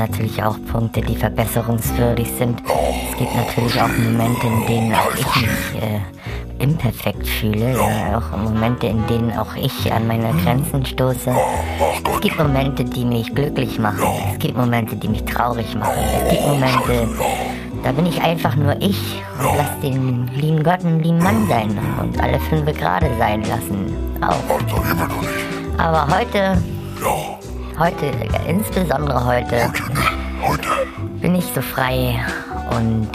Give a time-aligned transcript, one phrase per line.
[0.00, 2.62] natürlich auch Punkte, die verbesserungswürdig sind.
[3.10, 7.72] Es gibt natürlich auch Momente, in denen auch ich mich äh, imperfekt fühle.
[7.72, 11.30] Ja, auch Momente, in denen auch ich an meine Grenzen stoße.
[12.14, 14.02] Es gibt Momente, die mich glücklich machen.
[14.32, 16.02] Es gibt Momente, die mich traurig machen.
[16.24, 17.08] Es gibt Momente,
[17.82, 21.78] da bin ich einfach nur ich und lass den lieben Gott einen lieben Mann sein
[22.00, 23.94] und alle fünf gerade sein lassen.
[24.22, 25.78] Auch.
[25.78, 26.58] Aber heute.
[27.80, 28.12] Heute,
[28.46, 29.72] insbesondere heute,
[30.42, 30.68] Heute.
[31.22, 32.22] bin ich so frei
[32.76, 33.08] und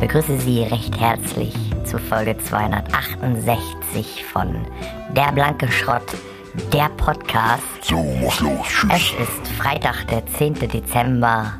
[0.00, 4.66] begrüße Sie recht herzlich zu Folge 268 von
[5.14, 6.06] Der blanke Schrott,
[6.72, 7.62] der Podcast.
[7.82, 8.86] So, muss los.
[8.90, 9.14] Es Tschüss.
[9.20, 10.54] ist Freitag, der 10.
[10.54, 11.52] Dezember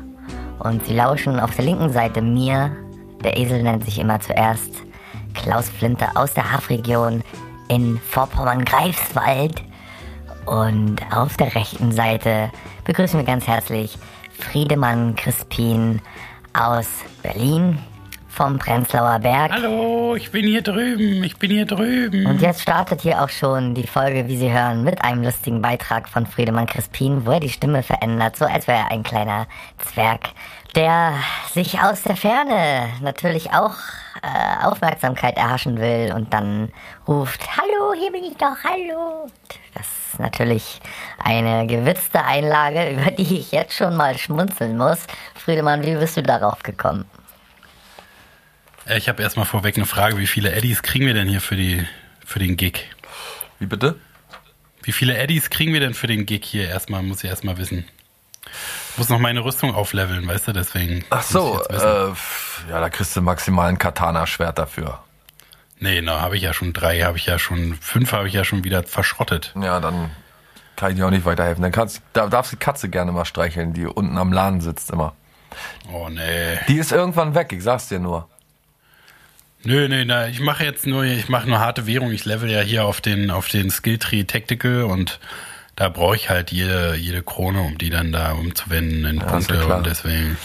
[0.57, 2.75] und Sie lauschen auf der linken Seite mir,
[3.23, 4.71] der Esel nennt sich immer zuerst,
[5.35, 7.23] Klaus Flinter aus der Hafregion
[7.69, 9.61] in Vorpommern-Greifswald.
[10.47, 12.49] Und auf der rechten Seite
[12.85, 13.97] begrüßen wir ganz herzlich
[14.31, 16.01] Friedemann Crispin
[16.53, 16.87] aus
[17.21, 17.79] Berlin
[18.29, 19.51] vom Prenzlauer Berg.
[19.51, 22.25] Hallo, ich bin hier drüben, ich bin hier drüben.
[22.27, 26.07] Und jetzt startet hier auch schon die Folge, wie Sie hören, mit einem lustigen Beitrag
[26.07, 29.47] von Friedemann Crispin, wo er die Stimme verändert, so als wäre er ein kleiner
[29.79, 30.29] Zwerg,
[30.77, 31.15] der
[31.53, 33.73] sich aus der Ferne natürlich auch
[34.21, 36.71] äh, Aufmerksamkeit erhaschen will und dann
[37.07, 39.27] ruft, Hallo, hier bin ich doch, hallo.
[39.73, 40.79] Das ist natürlich
[41.17, 44.99] eine gewitzte Einlage, über die ich jetzt schon mal schmunzeln muss.
[45.33, 47.05] Friedemann, wie bist du darauf gekommen?
[48.85, 51.55] Äh, Ich habe erstmal vorweg eine Frage, wie viele Eddies kriegen wir denn hier für,
[51.55, 51.87] die,
[52.23, 52.85] für den Gig?
[53.57, 53.99] Wie bitte?
[54.83, 57.87] Wie viele Eddies kriegen wir denn für den Gig hier erstmal, muss ich erstmal wissen.
[58.91, 61.05] Ich muss noch meine Rüstung aufleveln, weißt du, deswegen.
[61.09, 62.09] Ach so, äh,
[62.69, 64.99] ja, da kriegst du maximal ein Katana-Schwert dafür.
[65.79, 68.43] Nee, na, habe ich ja schon drei, habe ich ja schon, fünf habe ich ja
[68.43, 69.53] schon wieder verschrottet.
[69.61, 70.09] Ja, dann
[70.75, 71.61] kann ich dir auch nicht weiterhelfen.
[71.61, 74.89] Dann kannst, da darfst du die Katze gerne mal streicheln, die unten am Laden sitzt
[74.89, 75.13] immer.
[75.91, 76.59] Oh nee.
[76.67, 78.27] Die ist irgendwann weg, ich sag's dir nur.
[79.63, 82.11] Nö, nö, na, ich mache jetzt nur, ich mache nur harte Währung.
[82.11, 85.19] Ich level ja hier auf den, auf den Skilltree Tactical und
[85.77, 89.65] da brauche ich halt jede, jede Krone, um die dann da umzuwenden in ja Punkte
[89.67, 90.37] und deswegen.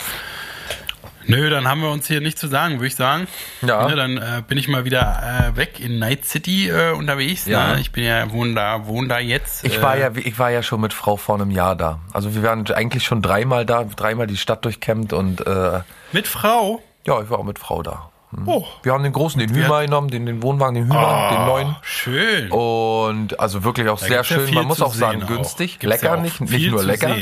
[1.25, 3.28] Nö, dann haben wir uns hier nichts zu sagen, würde ich sagen.
[3.62, 3.88] Ja.
[3.88, 7.47] Ne, dann äh, bin ich mal wieder äh, weg in Night City äh, unterwegs.
[7.47, 7.75] Ja.
[7.75, 7.81] Ne?
[7.81, 9.65] Ich bin ja wohne da, wohne da jetzt.
[9.65, 12.00] Ich äh, war ja, ich war ja schon mit Frau vor einem Jahr da.
[12.12, 15.81] Also wir waren eigentlich schon dreimal da, dreimal die Stadt durchkämmt und äh,
[16.12, 16.82] mit Frau.
[17.06, 18.12] ja, ich war auch mit Frau da.
[18.34, 18.48] Hm.
[18.48, 21.76] Oh, Wir haben den großen, den Hümer genommen, den, den Wohnwagen, den Hümer, den neuen.
[21.82, 22.50] schön.
[22.50, 24.47] Und also wirklich auch Da sehr ja schön.
[24.47, 25.82] viel Man muss auch sagen, günstig, auch.
[25.87, 27.15] Lecker, ja auch nicht, nicht nur lecker,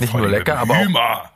[0.00, 0.76] nicht nur lecker, aber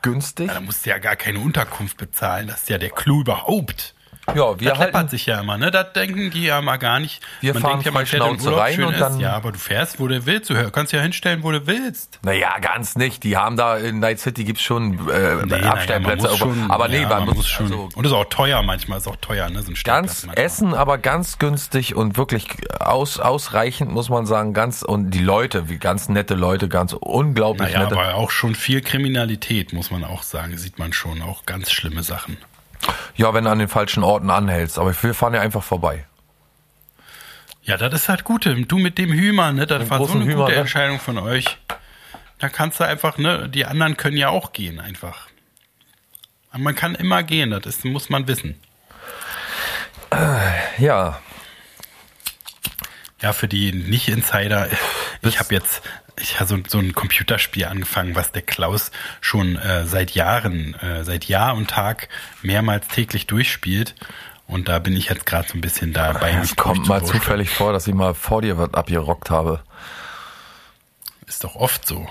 [0.03, 0.49] günstig.
[0.49, 2.47] Ja, da musst du ja gar keine Unterkunft bezahlen.
[2.47, 3.95] Das ist ja der Clou überhaupt.
[4.35, 5.71] Ja, wir Das halten, sich ja immer, ne?
[5.71, 7.21] Das denken die ja mal gar nicht.
[7.41, 9.01] Wir man fahren denkt ja, man frei fährt Schnauze Urlaub rein und ist.
[9.01, 10.51] dann- Ja, aber du fährst, wo du willst.
[10.51, 12.19] Du kannst ja hinstellen, wo du willst.
[12.23, 13.25] naja, ganz nicht.
[13.25, 16.37] Die haben da in Night City gibt's schon äh, Nee, naja, man Abstellplätze, muss aber,
[16.39, 17.67] schon, aber nee, ja, man, muss schon.
[17.67, 19.63] Also, und ist auch teuer manchmal, ist auch teuer, ne?
[19.63, 20.45] So ein ganz manchmal.
[20.45, 22.47] Essen, aber ganz günstig und wirklich
[22.79, 27.73] aus, ausreichend, muss man sagen, ganz und die Leute, wie ganz nette Leute, ganz unglaublich
[27.73, 27.97] Naja, nette.
[27.99, 30.57] aber auch schon viel Kriminalität, muss man auch sagen.
[30.57, 32.37] Sieht man schon auch ganz schlimme Sachen.
[33.17, 36.07] Ja, wenn du an den falschen Orten anhältst, aber wir fahren ja einfach vorbei.
[37.63, 38.55] Ja, das ist halt Gute.
[38.63, 39.67] Du mit dem Hümer, ne?
[39.67, 40.61] Das Dem war so eine Hümer, gute ne?
[40.61, 41.59] Entscheidung von euch.
[42.39, 43.49] Da kannst du einfach, ne?
[43.49, 45.29] Die anderen können ja auch gehen, einfach.
[46.51, 48.59] Aber man kann immer gehen, das ist, muss man wissen.
[50.79, 51.21] Ja,
[53.21, 54.69] Ja, für die Nicht-Insider,
[55.23, 55.83] ich habe jetzt
[56.21, 58.91] ich habe so, so ein Computerspiel angefangen, was der Klaus
[59.21, 62.09] schon äh, seit Jahren, äh, seit Jahr und Tag
[62.43, 63.95] mehrmals täglich durchspielt.
[64.47, 66.33] Und da bin ich jetzt gerade so ein bisschen dabei.
[66.43, 69.63] es kommt mal zufällig vor, dass ich mal vor dir was abgerockt habe.
[71.27, 72.09] Ist doch oft so.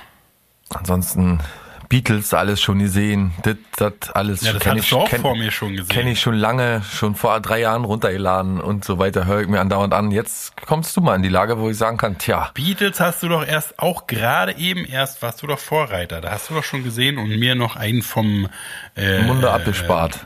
[0.69, 1.39] Ansonsten
[1.89, 5.49] Beatles alles schon gesehen, das, das alles Ja, das kenn du auch kenn- vor mir
[5.49, 5.89] schon gesehen.
[5.89, 9.59] Kenne ich schon lange, schon vor drei Jahren runtergeladen und so weiter, höre ich mir
[9.59, 10.11] andauernd an.
[10.11, 13.27] Jetzt kommst du mal in die Lage, wo ich sagen kann, tja, Beatles hast du
[13.27, 16.21] doch erst, auch gerade eben erst, warst du doch Vorreiter.
[16.21, 18.47] Da hast du doch schon gesehen und mir noch einen vom
[18.95, 20.19] äh, Munde abgespart.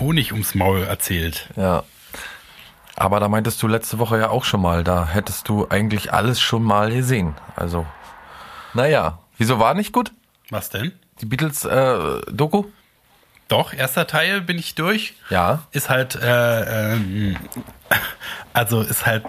[0.00, 1.50] Honig ums Maul erzählt.
[1.56, 1.84] Ja.
[2.96, 6.40] Aber da meintest du letzte Woche ja auch schon mal, da hättest du eigentlich alles
[6.40, 7.34] schon mal gesehen.
[7.54, 7.86] Also,
[8.72, 10.12] naja, wieso war nicht gut?
[10.50, 10.92] Was denn?
[11.20, 12.64] Die Beatles-Doku?
[13.48, 15.14] Doch, erster Teil bin ich durch.
[15.28, 15.66] ja.
[15.72, 17.36] Ist halt, äh, ähm,
[18.52, 19.24] also ist halt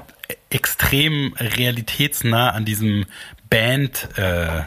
[0.50, 3.06] extrem realitätsnah an diesem
[3.50, 4.62] Band äh,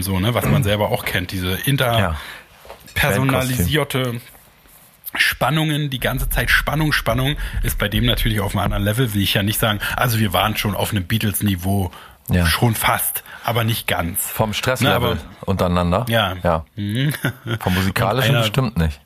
[0.00, 2.16] so, ne, was man selber auch kennt, diese Ja.
[2.94, 4.20] interpersonalisierte
[5.16, 9.22] Spannungen, die ganze Zeit Spannung, Spannung ist bei dem natürlich auf einem anderen Level, will
[9.22, 9.80] ich ja nicht sagen.
[9.96, 11.90] Also wir waren schon auf einem Beatles-Niveau,
[12.34, 12.46] Ja.
[12.46, 14.24] schon fast, aber nicht ganz.
[14.26, 16.06] Vom Na, Stresslevel aber- untereinander?
[16.08, 16.36] Ja.
[16.42, 16.64] ja.
[16.76, 17.12] Mhm.
[17.60, 19.00] Vom musikalischen einer- bestimmt nicht.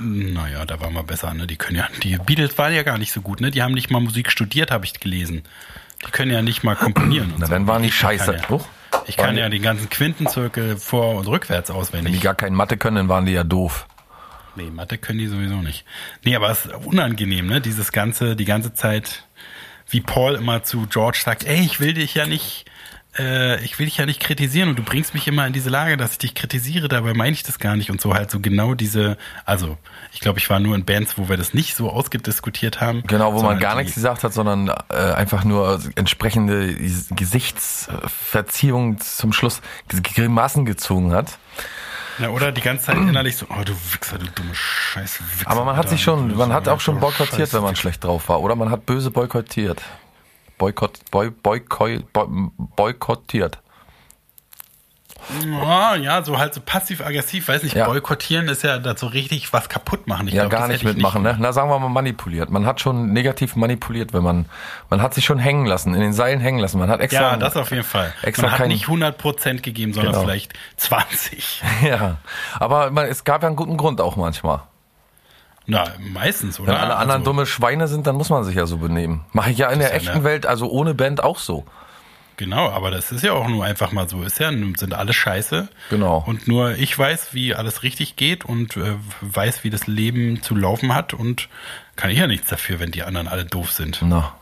[0.00, 1.46] Naja, da waren wir besser, ne?
[1.48, 3.50] Die können ja, die Beatles waren ja gar nicht so gut, ne?
[3.50, 5.42] Die haben nicht mal Musik studiert, habe ich gelesen.
[6.06, 7.32] Die können ja nicht mal komponieren.
[7.32, 7.52] Und Na, so.
[7.52, 8.42] dann waren die Ich kann scheiße.
[8.48, 8.60] Ja,
[9.06, 12.20] ich kann ja den ganzen Quintenzirkel vor- und rückwärts Wenn die auswendig.
[12.20, 13.86] gar kein Mathe können, dann waren die ja doof.
[14.54, 15.84] Nee, Mathe können die sowieso nicht.
[16.24, 17.60] Nee, aber es ist unangenehm, ne?
[17.60, 19.24] Dieses ganze, die ganze Zeit,
[19.92, 22.64] wie Paul immer zu George sagt, ey, ich will dich ja nicht,
[23.18, 25.96] äh, ich will dich ja nicht kritisieren und du bringst mich immer in diese Lage,
[25.96, 28.74] dass ich dich kritisiere, dabei meine ich das gar nicht und so halt so genau
[28.74, 29.76] diese, also
[30.12, 33.02] ich glaube, ich war nur in Bands, wo wir das nicht so ausgediskutiert haben.
[33.06, 36.74] Genau, wo man gar nichts gesagt hat, sondern äh, einfach nur entsprechende
[37.10, 39.60] Gesichtsverziehung zum Schluss
[40.02, 41.38] Grimassen gezogen hat.
[42.18, 45.50] Ja, oder die ganze Zeit innerlich so, oh du Wichser, du dumme Scheiß Wichser.
[45.50, 48.28] Aber man hat sich schon, man hat auch schon boykottiert, Scheiß wenn man schlecht drauf
[48.28, 48.40] war.
[48.40, 49.82] Oder man hat böse boykottiert.
[50.58, 51.62] Boykott, boy, boy,
[52.76, 53.58] boykottiert.
[55.50, 57.86] Ja, ja, so halt so passiv-aggressiv, weiß nicht, Ja.
[57.86, 60.26] boykottieren ist ja da so richtig was kaputt machen.
[60.28, 61.36] Ich Ja, glaub, gar nicht mitmachen, ne?
[61.38, 62.50] Na, sagen wir mal manipuliert.
[62.50, 64.46] Man hat schon negativ manipuliert, wenn man,
[64.90, 66.78] man hat sich schon hängen lassen, in den Seilen hängen lassen.
[66.78, 67.20] Man hat extra.
[67.32, 68.12] Ja, das auf jeden Fall.
[68.22, 70.24] extra Man hat kein- nicht 100% gegeben, sondern Genau.
[70.24, 71.62] vielleicht 20.
[71.82, 72.16] Ja.
[72.58, 74.60] Aber man, es gab ja einen guten Grund auch manchmal.
[75.66, 76.72] Na, meistens, oder?
[76.72, 79.24] Wenn alle anderen Also, dumme Schweine sind, dann muss man sich ja so benehmen.
[79.32, 81.64] Mache ich ja in der ja echten eine- Welt, also ohne Band auch so.
[82.42, 84.24] Genau, aber das ist ja auch nur einfach mal so.
[84.24, 85.68] Ist ja, sind alle scheiße.
[85.90, 86.24] Genau.
[86.26, 90.56] Und nur ich weiß, wie alles richtig geht und äh, weiß, wie das Leben zu
[90.56, 91.48] laufen hat und
[91.94, 94.00] kann ich ja nichts dafür, wenn die anderen alle doof sind.
[94.02, 94.34] Na.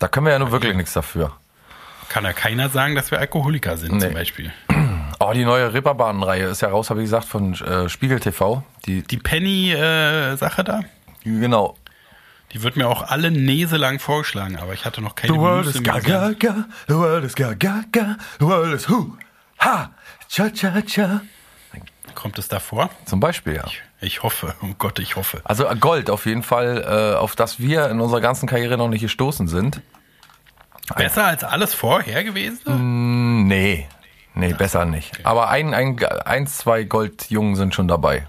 [0.00, 1.30] Da können wir ja nur wirklich nichts dafür.
[2.08, 4.00] Kann ja keiner sagen, dass wir Alkoholiker sind, Nee.
[4.06, 4.52] zum Beispiel.
[5.18, 8.62] Oh, die neue Ripperbahn-Reihe ist ja raus, habe ich gesagt, von äh, Spiegel TV.
[8.84, 10.80] Die, Die Penny-Sache da,
[11.24, 11.74] genau.
[12.52, 15.66] Die wird mir auch alle Näse lang vorgeschlagen, aber ich hatte noch keine The world
[15.66, 18.74] Muße, is mir ga so- ga ga, the world is ga ga ga, the world
[18.74, 19.16] is hu,
[19.58, 19.90] ha,
[20.28, 21.20] cha cha cha.
[22.14, 22.88] Kommt es da vor?
[23.04, 23.64] Zum Beispiel, ja.
[24.00, 25.40] Ich hoffe, oh Gott, ich hoffe.
[25.44, 29.02] Also Gold auf jeden Fall, äh, auf das wir in unserer ganzen Karriere noch nicht
[29.02, 29.80] gestoßen sind.
[30.96, 32.60] Besser als alles vorher gewesen?
[32.64, 33.86] Hm, Nee,
[34.34, 35.24] nee, besser nicht.
[35.26, 38.26] Aber ein, ein, eins, zwei Goldjungen sind schon dabei.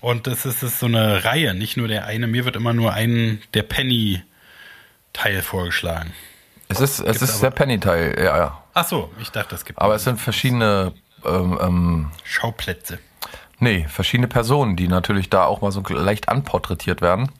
[0.00, 2.26] Und das ist, das ist so eine Reihe, nicht nur der eine.
[2.26, 6.12] Mir wird immer nur ein, der Penny-Teil vorgeschlagen.
[6.68, 8.62] Es ist, es ist der Penny-Teil, ja, ja.
[8.74, 10.92] Ach so, ich dachte, es gibt Aber es sind verschiedene,
[11.24, 12.98] ähm, ähm, Schauplätze.
[13.58, 17.30] nee, verschiedene Personen, die natürlich da auch mal so leicht anporträtiert werden.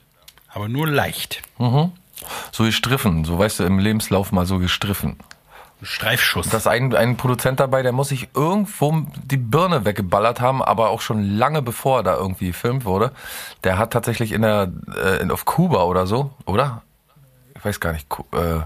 [0.49, 1.43] Aber nur leicht.
[2.51, 5.17] So gestriffen, so weißt du, im Lebenslauf mal so gestriffen.
[5.81, 6.49] Streifschuss.
[6.49, 10.89] Da ist ein, ein Produzent dabei, der muss sich irgendwo die Birne weggeballert haben, aber
[10.89, 13.11] auch schon lange bevor da irgendwie gefilmt wurde.
[13.63, 16.81] Der hat tatsächlich in der, äh, in- auf Kuba oder so, oder?
[17.55, 18.61] Ich weiß gar nicht, äh,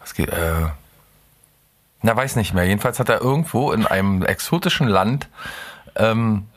[0.00, 0.66] was geht, äh,
[2.02, 2.64] na, weiß nicht mehr.
[2.64, 5.28] Jedenfalls hat er irgendwo in einem exotischen Land,
[5.94, 6.48] ähm,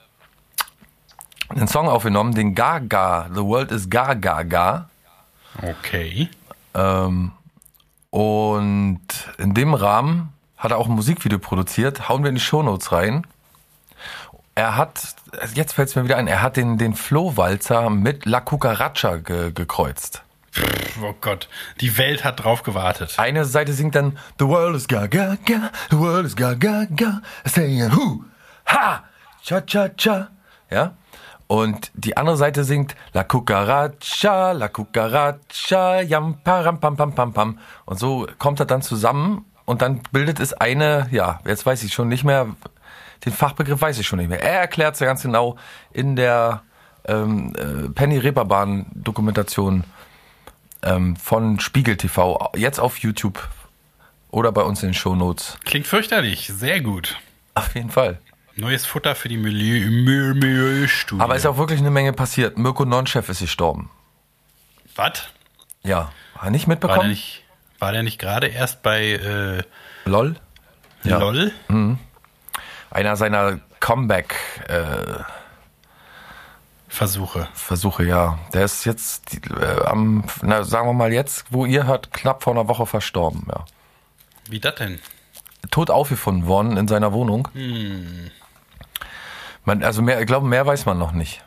[1.50, 4.89] einen Song aufgenommen, den Gaga, The World is Gaga Ga.
[5.62, 6.30] okay.
[6.74, 7.32] Ähm,
[8.15, 9.01] und
[9.39, 12.07] in dem Rahmen hat er auch ein Musikvideo produziert.
[12.07, 13.27] Hauen wir in die Shownotes rein.
[14.55, 15.17] Er hat,
[15.53, 19.51] jetzt fällt es mir wieder ein, er hat den, den Flohwalzer mit La Cucaracha ge,
[19.51, 20.24] gekreuzt.
[21.03, 21.50] Oh Gott,
[21.81, 23.15] die Welt hat drauf gewartet.
[23.19, 26.86] Eine Seite singt dann The world is ga ga ga, the world is ga ga
[26.86, 28.24] ga, saying who,
[28.65, 29.03] ha,
[29.43, 30.29] cha cha cha,
[30.72, 30.93] ja.
[31.48, 37.60] Und die andere Seite singt La Cucaracha, La Cucaracha, yam param pam pam pam pam.
[37.86, 41.94] Und so kommt das dann zusammen und dann bildet es eine, ja, jetzt weiß ich
[41.94, 42.48] schon nicht mehr,
[43.25, 44.42] den Fachbegriff weiß ich schon nicht mehr.
[44.42, 45.58] Er erklärt es ja ganz genau
[45.92, 46.62] in der
[47.08, 49.84] ähm, äh, Penny Reeperbahn Dokumentation
[50.82, 53.48] ähm, von Spiegel TV, jetzt auf YouTube
[54.32, 55.58] oder bei uns in den Shownotes.
[55.64, 57.18] Klingt fürchterlich, sehr gut.
[57.54, 58.20] Auf jeden Fall.
[58.55, 61.21] Neues Futter für die Milieu, Milieu, Milieustudie.
[61.21, 62.57] Aber ist auch wirklich eine Menge passiert.
[62.57, 63.89] Mirko Nonchef ist gestorben.
[64.95, 65.27] Was?
[65.83, 66.12] Ja.
[66.38, 67.09] Hat nicht War der mitbekommen?
[67.09, 67.43] nicht,
[67.79, 69.62] war der nicht gerade erst bei äh,
[70.05, 70.35] LOL?
[71.03, 71.17] Ja.
[71.19, 71.51] LOL?
[72.91, 75.25] Einer seiner Comeback-Versuche,
[77.53, 78.03] Versuche.
[78.05, 78.39] ja.
[78.53, 82.53] Der ist jetzt äh, am, na, sagen wir mal jetzt, wo ihr hört, knapp vor
[82.53, 83.65] einer Woche verstorben, ja.
[84.50, 85.00] Wie das denn?
[85.71, 87.47] tot aufgefunden worden in seiner Wohnung.
[89.65, 91.43] Man, also mehr, ich glaube, mehr weiß man noch nicht.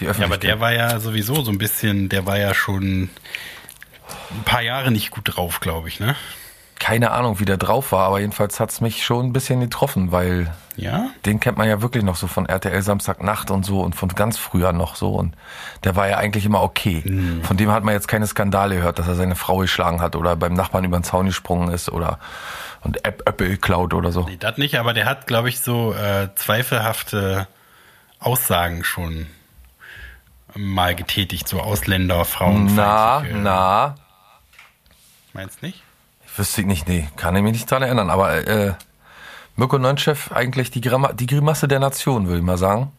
[0.00, 3.10] Die Ja, aber der war ja sowieso so ein bisschen, der war ja schon
[4.30, 6.14] ein paar Jahre nicht gut drauf, glaube ich, ne?
[6.78, 10.52] keine Ahnung, wie der drauf war, aber jedenfalls hat's mich schon ein bisschen getroffen, weil
[10.76, 11.08] Ja?
[11.26, 14.38] den kennt man ja wirklich noch so von RTL Samstagnacht und so und von ganz
[14.38, 15.34] früher noch so und
[15.84, 17.02] der war ja eigentlich immer okay.
[17.42, 20.36] Von dem hat man jetzt keine Skandale gehört, dass er seine Frau geschlagen hat oder
[20.36, 22.20] beim Nachbarn über den Zaun gesprungen ist oder
[22.82, 24.22] und App Apple klaut oder so.
[24.22, 27.48] Nee, das nicht, aber der hat, glaube ich, so äh, zweifelhafte
[28.20, 29.26] Aussagen schon
[30.54, 32.74] mal getätigt, so Ausländer, Frauen.
[32.74, 33.94] Na, na,
[35.32, 35.82] Meinst nicht?
[36.26, 38.74] ich wüsste nicht, nee, kann ich mich nicht dran erinnern, aber äh,
[39.56, 42.92] Mirko Neunchef eigentlich die, Gramma, die Grimasse der Nation, würde ich mal sagen.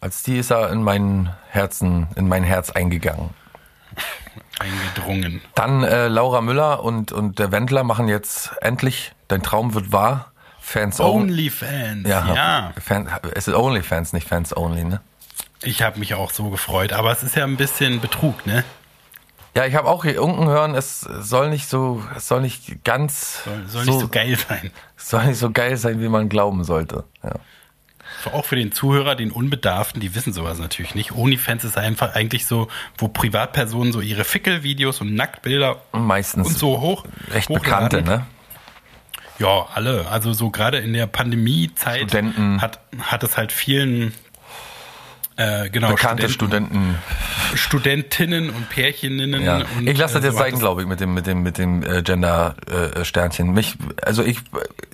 [0.00, 3.30] Als die ist er in mein Herzen, in mein Herz eingegangen.
[4.58, 5.40] Eingedrungen.
[5.54, 10.32] Dann äh, Laura Müller und, und der Wendler machen jetzt endlich Dein Traum wird wahr.
[10.60, 11.32] Fans only.
[11.32, 12.72] Onlyfans, Ja, ja.
[12.80, 15.00] Fan, es ist Onlyfans, nicht Fans only, ne?
[15.62, 18.64] Ich habe mich auch so gefreut, aber es ist ja ein bisschen Betrug, ne?
[19.56, 23.44] Ja, ich habe auch hier unten hören, es soll nicht so, es soll nicht ganz
[23.44, 24.70] Soll, soll nicht so geil sein.
[24.96, 27.04] soll nicht so geil sein, wie man glauben sollte.
[27.22, 27.32] Ja.
[28.32, 31.12] Auch für den Zuhörer, den Unbedarften, die wissen sowas natürlich nicht.
[31.12, 36.80] Onlyfans ist einfach eigentlich so, wo Privatpersonen so ihre Fickelvideos und Nacktbilder Meistens und so
[36.80, 37.88] hoch recht hochladen.
[37.88, 38.26] bekannte, ne?
[39.38, 40.06] Ja, alle.
[40.08, 42.14] Also so gerade in der Pandemiezeit
[42.58, 44.14] hat, hat es halt vielen
[45.36, 46.96] äh, genau, Bekannte Studenten,
[47.50, 47.56] Studenten.
[47.56, 49.42] Studentinnen und Pärcheninnen.
[49.42, 49.56] Ja.
[49.76, 51.58] Und, ich lasse das äh, jetzt so sein, glaube ich, mit dem mit dem mit
[51.58, 53.52] dem äh, Gender äh, Sternchen.
[53.52, 54.38] Mich, also ich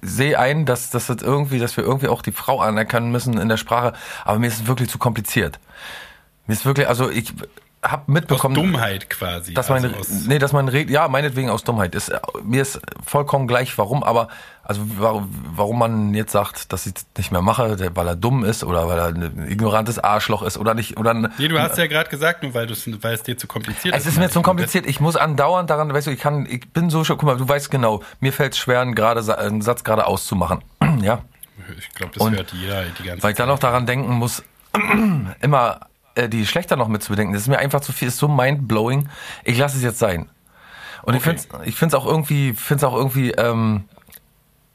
[0.00, 3.49] sehe ein, dass dass das irgendwie, dass wir irgendwie auch die Frau anerkennen müssen in
[3.49, 3.92] der Sprache,
[4.25, 5.59] aber mir ist es wirklich zu kompliziert.
[6.47, 7.35] Mir ist wirklich, also ich
[7.82, 9.54] habe Aus mitbekommen, Dummheit quasi.
[9.54, 11.94] dass man, also aus, nee, dass man redet, ja, meinetwegen aus Dummheit.
[11.94, 14.28] Ist, mir ist vollkommen gleich, warum, aber,
[14.70, 14.82] also,
[15.56, 18.86] warum, man jetzt sagt, dass ich das nicht mehr mache, weil er dumm ist oder
[18.86, 22.44] weil er ein ignorantes Arschloch ist oder nicht, oder, nee, du hast ja gerade gesagt,
[22.44, 24.86] nur weil, weil es dir zu kompliziert es ist mir zu kompliziert.
[24.86, 27.48] Ich muss andauernd daran, weißt du, ich kann, ich bin so schon, guck mal, du
[27.48, 30.62] weißt genau, mir fällt es schwer, einen, gerade, einen Satz gerade auszumachen.
[31.02, 31.22] ja.
[31.76, 34.44] Ich glaube, das Und hört jeder die ganze Weil ich dann noch daran denken muss,
[35.40, 35.80] immer
[36.14, 37.32] äh, die Geschlechter noch mit zu bedenken.
[37.32, 39.08] Das ist mir einfach zu viel, ist so mindblowing.
[39.42, 40.30] Ich lasse es jetzt sein.
[41.02, 41.38] Und ich Okay.
[41.38, 43.84] finde es ich find's auch irgendwie, find's auch irgendwie ähm,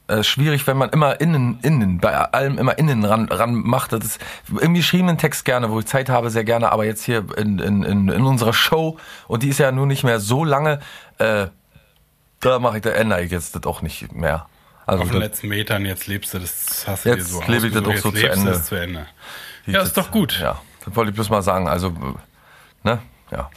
[0.08, 3.92] äh, schwierig, wenn man immer innen, innen, bei allem immer innen ran, ran macht.
[3.94, 4.20] Das ist
[4.62, 7.84] im geschriebenen Text gerne, wo ich Zeit habe, sehr gerne, aber jetzt hier in, in,
[7.84, 8.98] in, in unserer Show,
[9.28, 10.80] und die ist ja nun nicht mehr so lange,
[11.18, 11.48] äh,
[12.40, 14.48] da mache ich, da ändere ich jetzt das auch nicht mehr.
[14.86, 17.44] Also Auf den das- letzten Metern, jetzt lebst du das, hast du Jetzt dir so
[17.52, 18.52] lebe ich das auch so jetzt zu Ende.
[18.52, 19.08] es zu Ende.
[19.66, 20.40] Ja, ist doch gut.
[20.40, 21.68] Ja, das wollte ich bloß mal sagen.
[21.68, 21.92] Also,
[22.84, 23.00] ne?
[23.32, 23.50] Ja.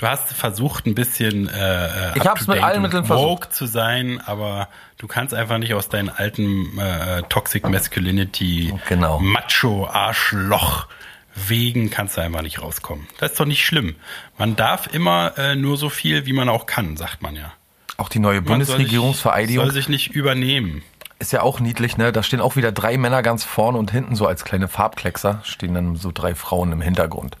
[0.00, 4.68] Du hast versucht, ein bisschen äh, Ich hab's mit allen Mitteln woke zu sein, aber
[4.96, 9.18] du kannst einfach nicht aus deinen alten äh, Toxic Masculinity Genau.
[9.18, 10.86] Macho Arschloch
[11.34, 13.08] Wegen kannst du einfach nicht rauskommen.
[13.18, 13.94] Das ist doch nicht schlimm.
[14.38, 17.52] Man darf immer äh, nur so viel, wie man auch kann, sagt man ja.
[17.98, 20.82] Auch die neue Man soll Bundesregierungsvereidigung soll sich nicht übernehmen.
[21.18, 22.10] ist ja auch niedlich, ne?
[22.10, 25.74] Da stehen auch wieder drei Männer ganz vorne und hinten so als kleine Farbkleckser stehen
[25.74, 27.36] dann so drei Frauen im Hintergrund.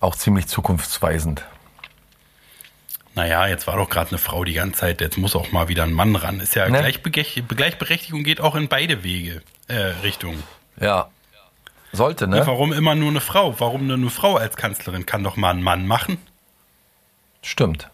[0.00, 1.44] Auch ziemlich zukunftsweisend.
[3.16, 5.84] Naja, jetzt war doch gerade eine Frau die ganze Zeit, jetzt muss auch mal wieder
[5.84, 6.38] ein Mann ran.
[6.38, 6.92] Ist ja Ne?
[7.48, 10.42] Gleichberechtigung geht auch in beide Wege, äh, Richtungen.
[10.78, 11.08] Ja.
[11.92, 12.46] Sollte, ne?
[12.46, 13.58] Warum immer nur eine Frau?
[13.58, 15.06] Warum nur eine Frau als Kanzlerin?
[15.06, 16.18] Kann doch mal ein Mann machen.
[17.40, 17.88] Stimmt.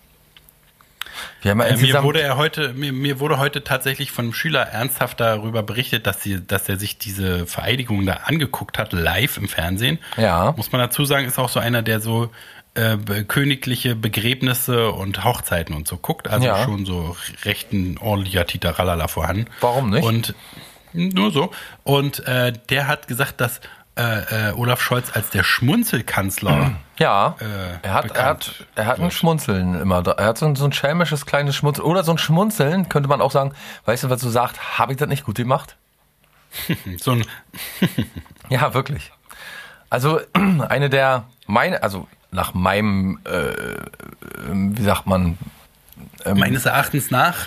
[1.40, 4.34] Wir haben ja Äh, mir wurde er heute, mir, mir wurde heute tatsächlich von einem
[4.34, 9.36] Schüler ernsthaft darüber berichtet, dass sie, dass er sich diese Vereidigung da angeguckt hat, live
[9.36, 10.00] im Fernsehen.
[10.16, 10.52] Ja.
[10.56, 12.32] Muss man dazu sagen, ist auch so einer, der so
[12.74, 16.28] äh, königliche Begräbnisse und Hochzeiten und so guckt.
[16.28, 16.64] Also Ja.
[16.64, 19.46] schon so recht ein ordentlicher Titerallala vorhanden.
[19.60, 20.04] Warum nicht?
[20.04, 20.34] Und
[20.92, 21.50] nur so.
[21.84, 23.60] Und äh, der hat gesagt, dass
[23.96, 29.00] äh, äh, Olaf Scholz als der Schmunzelkanzler ja, äh, er hat, er hat, er hat
[29.00, 29.10] ein.
[29.10, 30.06] Schmunzeln immer.
[30.16, 31.86] Er hat so ein, so ein schelmisches kleines Schmunzeln.
[31.86, 33.52] Oder so ein Schmunzeln, könnte man auch sagen,
[33.84, 35.76] weißt du, was du sagst, habe ich das nicht gut gemacht?
[37.00, 37.24] so ein
[38.48, 39.10] Ja, wirklich.
[39.90, 40.20] Also
[40.68, 43.52] eine der meine, also nach meinem, äh,
[44.52, 45.38] wie sagt man?
[46.24, 47.46] Ähm, meines Erachtens nach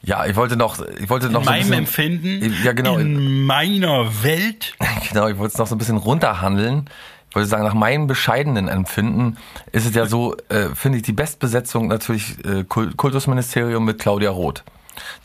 [0.00, 2.98] ja, ich wollte noch, ich wollte noch in so ein meinem bisschen, Empfinden, Ja, genau.
[2.98, 4.74] in meiner Welt,
[5.10, 6.88] genau, ich wollte es noch so ein bisschen runterhandeln.
[7.28, 9.36] Ich wollte sagen, nach meinem bescheidenen Empfinden
[9.72, 14.30] ist es ja so, äh, finde ich die Bestbesetzung natürlich äh, Kult- Kultusministerium mit Claudia
[14.30, 14.62] Roth,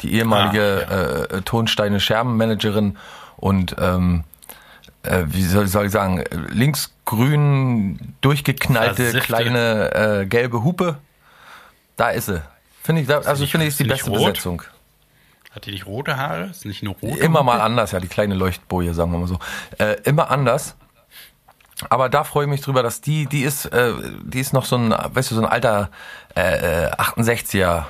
[0.01, 0.87] die ehemalige
[1.31, 2.97] Ah, äh, Tonsteine Scherben-Managerin
[3.37, 4.23] und ähm,
[5.03, 10.97] äh, wie soll, soll ich sagen, äh, linksgrün durchgeknallte kleine äh, gelbe Hupe.
[11.95, 12.41] Da ist sie.
[12.81, 14.33] Finde ich, da, also finde ich ist die beste rot?
[14.33, 14.63] Besetzung.
[15.51, 16.45] hat die nicht rote Haare?
[16.45, 17.17] Ist nicht nur rot?
[17.17, 19.39] Immer mal anders, ja, die kleine Leuchtboje, sagen wir mal so.
[19.77, 20.75] Äh, immer anders.
[21.89, 23.93] Aber da freue ich mich drüber, dass die, die ist, äh,
[24.23, 25.89] die ist noch so ein, weißt du, so ein alter
[26.35, 27.85] äh, äh, 68er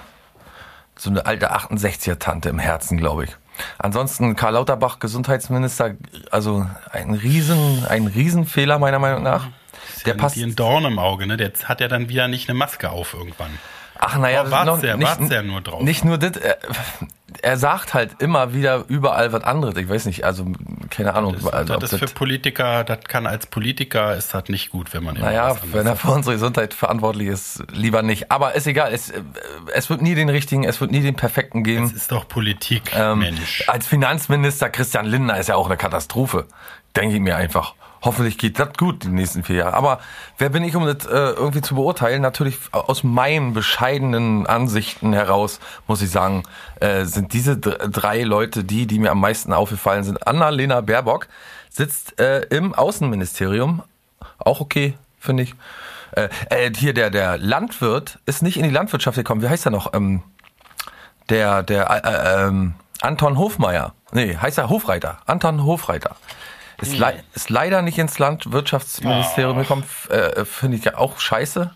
[0.96, 3.36] so eine alte 68er-Tante im Herzen, glaube ich.
[3.78, 5.96] Ansonsten Karl Lauterbach, Gesundheitsminister,
[6.32, 9.48] also ein Riesen, ein Riesenfehler meiner Meinung nach.
[10.06, 10.36] Der passt.
[10.36, 11.38] Wie ein Dorn im Auge, ne?
[11.38, 13.52] Der hat ja dann wieder nicht eine Maske auf irgendwann.
[14.00, 15.82] Ach naja, oh, wart's ja, wart's ja nur drauf.
[15.82, 16.58] Nicht nur das, er,
[17.42, 19.76] er, sagt halt immer wieder überall was anderes.
[19.78, 20.46] Ich weiß nicht, also
[20.90, 21.34] keine Ahnung.
[21.34, 25.04] Das, also, das ist für Politiker, das kann als Politiker, ist das nicht gut, wenn
[25.04, 28.32] man Naja, wenn er für unsere Gesundheit verantwortlich ist, lieber nicht.
[28.32, 29.12] Aber ist egal, es,
[29.74, 31.86] es wird nie den richtigen, es wird nie den perfekten geben.
[31.86, 33.64] Es ist doch Politik, ähm, Mensch.
[33.68, 36.46] Als Finanzminister Christian Lindner ist ja auch eine Katastrophe.
[36.96, 37.76] Denke ich mir einfach.
[38.04, 39.76] Hoffentlich geht das gut die nächsten vier Jahre.
[39.76, 40.00] Aber
[40.38, 42.22] wer bin ich, um das äh, irgendwie zu beurteilen?
[42.22, 46.44] Natürlich aus meinen bescheidenen Ansichten heraus, muss ich sagen,
[46.82, 50.28] äh, sind diese drei Leute die, die mir am meisten aufgefallen sind.
[50.28, 51.28] Annalena Baerbock
[51.70, 53.84] sitzt äh, im Außenministerium.
[54.38, 55.56] Auch okay, finde ich.
[56.12, 59.42] Äh, äh, hier der, der Landwirt ist nicht in die Landwirtschaft gekommen.
[59.42, 59.94] Wie heißt er noch?
[59.94, 60.24] Ähm,
[61.30, 63.94] der, der, äh, äh, ähm, Anton Hofmeier.
[64.12, 65.20] Nee, heißt er Hofreiter.
[65.26, 66.16] Anton Hofreiter.
[66.84, 69.62] Ist, le ist leider nicht ins Landwirtschaftsministerium oh.
[69.62, 71.72] gekommen, äh, finde ich ja auch scheiße.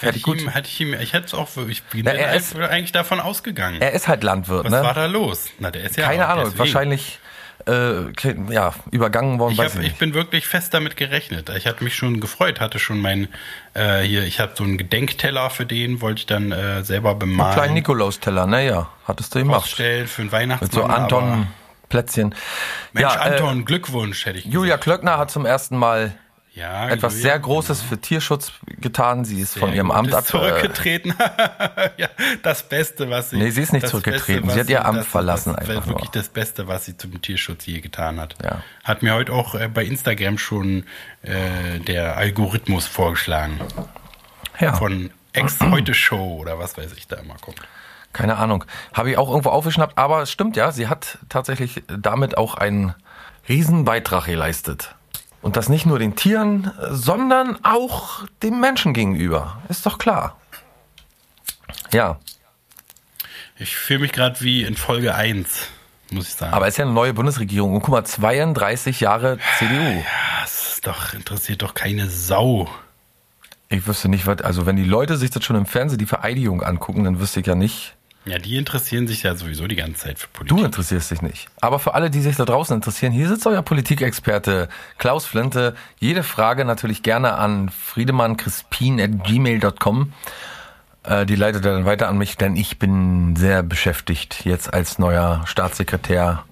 [0.00, 0.40] Hätte ich, gut.
[0.40, 3.18] Ihm, hätte ich ihm, ich hätte es auch, ich bin Na, er ist, eigentlich davon
[3.18, 3.80] ausgegangen.
[3.80, 4.82] Er ist halt Landwirt, Was ne?
[4.82, 5.46] war da los?
[5.58, 6.58] Na, der ist ja Keine auch, Ahnung, deswegen.
[6.58, 7.18] wahrscheinlich
[7.66, 9.54] äh, ja, übergangen worden.
[9.54, 11.48] Ich, hab, ich, bin wirklich fest damit gerechnet.
[11.56, 13.28] Ich hatte mich schon gefreut, hatte schon mein
[13.74, 17.48] äh, hier, ich hatte so einen Gedenkteller für den, wollte ich dann äh, selber bemalen.
[17.48, 19.58] Einen kleinen Nikolausteller, naja, hattest du gemacht.
[19.58, 20.68] Aufstellen für einen Weihnachtsmann.
[20.68, 21.48] Mit so Anton
[21.88, 22.34] Plätzchen.
[22.92, 24.54] Mensch, ja, Anton, äh, Glückwunsch, hätte ich gesagt.
[24.54, 26.14] Julia Klöckner hat zum ersten Mal
[26.56, 29.26] ja, etwas Julia, sehr Großes für Tierschutz getan.
[29.26, 31.14] Sie ist sehr von ihrem Amt ab äh, zurückgetreten.
[31.98, 32.08] ja,
[32.42, 33.36] das Beste, was sie.
[33.36, 34.46] Nee, sie ist nicht zurückgetreten.
[34.46, 35.86] Beste, sie hat ihr Amt das, verlassen das, einfach.
[35.86, 36.12] wirklich nur.
[36.12, 38.36] das Beste, was sie zum Tierschutz je getan hat.
[38.42, 38.62] Ja.
[38.84, 40.84] Hat mir heute auch äh, bei Instagram schon
[41.22, 43.60] äh, der Algorithmus vorgeschlagen.
[44.58, 44.74] Ja.
[44.74, 47.60] Von Ex heute Show oder was weiß ich da immer kommt.
[48.16, 48.64] Keine Ahnung.
[48.94, 52.94] Habe ich auch irgendwo aufgeschnappt, aber es stimmt ja, sie hat tatsächlich damit auch einen
[53.46, 54.94] Riesenbeitrag geleistet.
[55.42, 59.58] Und das nicht nur den Tieren, sondern auch dem Menschen gegenüber.
[59.68, 60.38] Ist doch klar.
[61.92, 62.18] Ja.
[63.58, 65.68] Ich fühle mich gerade wie in Folge 1,
[66.10, 66.54] muss ich sagen.
[66.54, 67.74] Aber es ist ja eine neue Bundesregierung.
[67.74, 69.74] Und guck mal, 32 Jahre CDU.
[69.74, 72.66] Ja, es ist doch, interessiert doch keine Sau.
[73.68, 76.62] Ich wüsste nicht, was, also wenn die Leute sich das schon im Fernsehen die Vereidigung
[76.62, 77.95] angucken, dann wüsste ich ja nicht,
[78.26, 80.56] ja, die interessieren sich ja sowieso die ganze Zeit für Politik.
[80.56, 81.46] Du interessierst dich nicht.
[81.60, 85.76] Aber für alle, die sich da draußen interessieren, hier sitzt euer Politikexperte Klaus Flinte.
[86.00, 90.12] Jede Frage natürlich gerne an friedemann.crispin.gmail.com.
[91.04, 94.98] Äh, die leitet er dann weiter an mich, denn ich bin sehr beschäftigt jetzt als
[94.98, 96.42] neuer Staatssekretär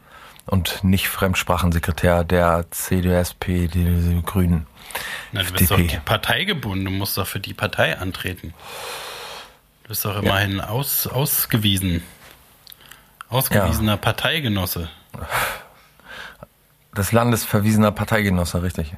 [0.46, 4.68] und nicht Fremdsprachensekretär der CDSP, die Grünen.
[5.32, 5.96] Na, du bist FDP.
[5.96, 8.54] doch parteigebunden, du musst doch für die Partei antreten.
[9.84, 10.68] Du bist doch immerhin ja.
[10.68, 12.02] aus, ausgewiesen.
[13.28, 13.96] Ausgewiesener ja.
[13.98, 14.88] Parteigenosse.
[16.96, 18.94] Des Landes verwiesener Parteigenosse, richtig.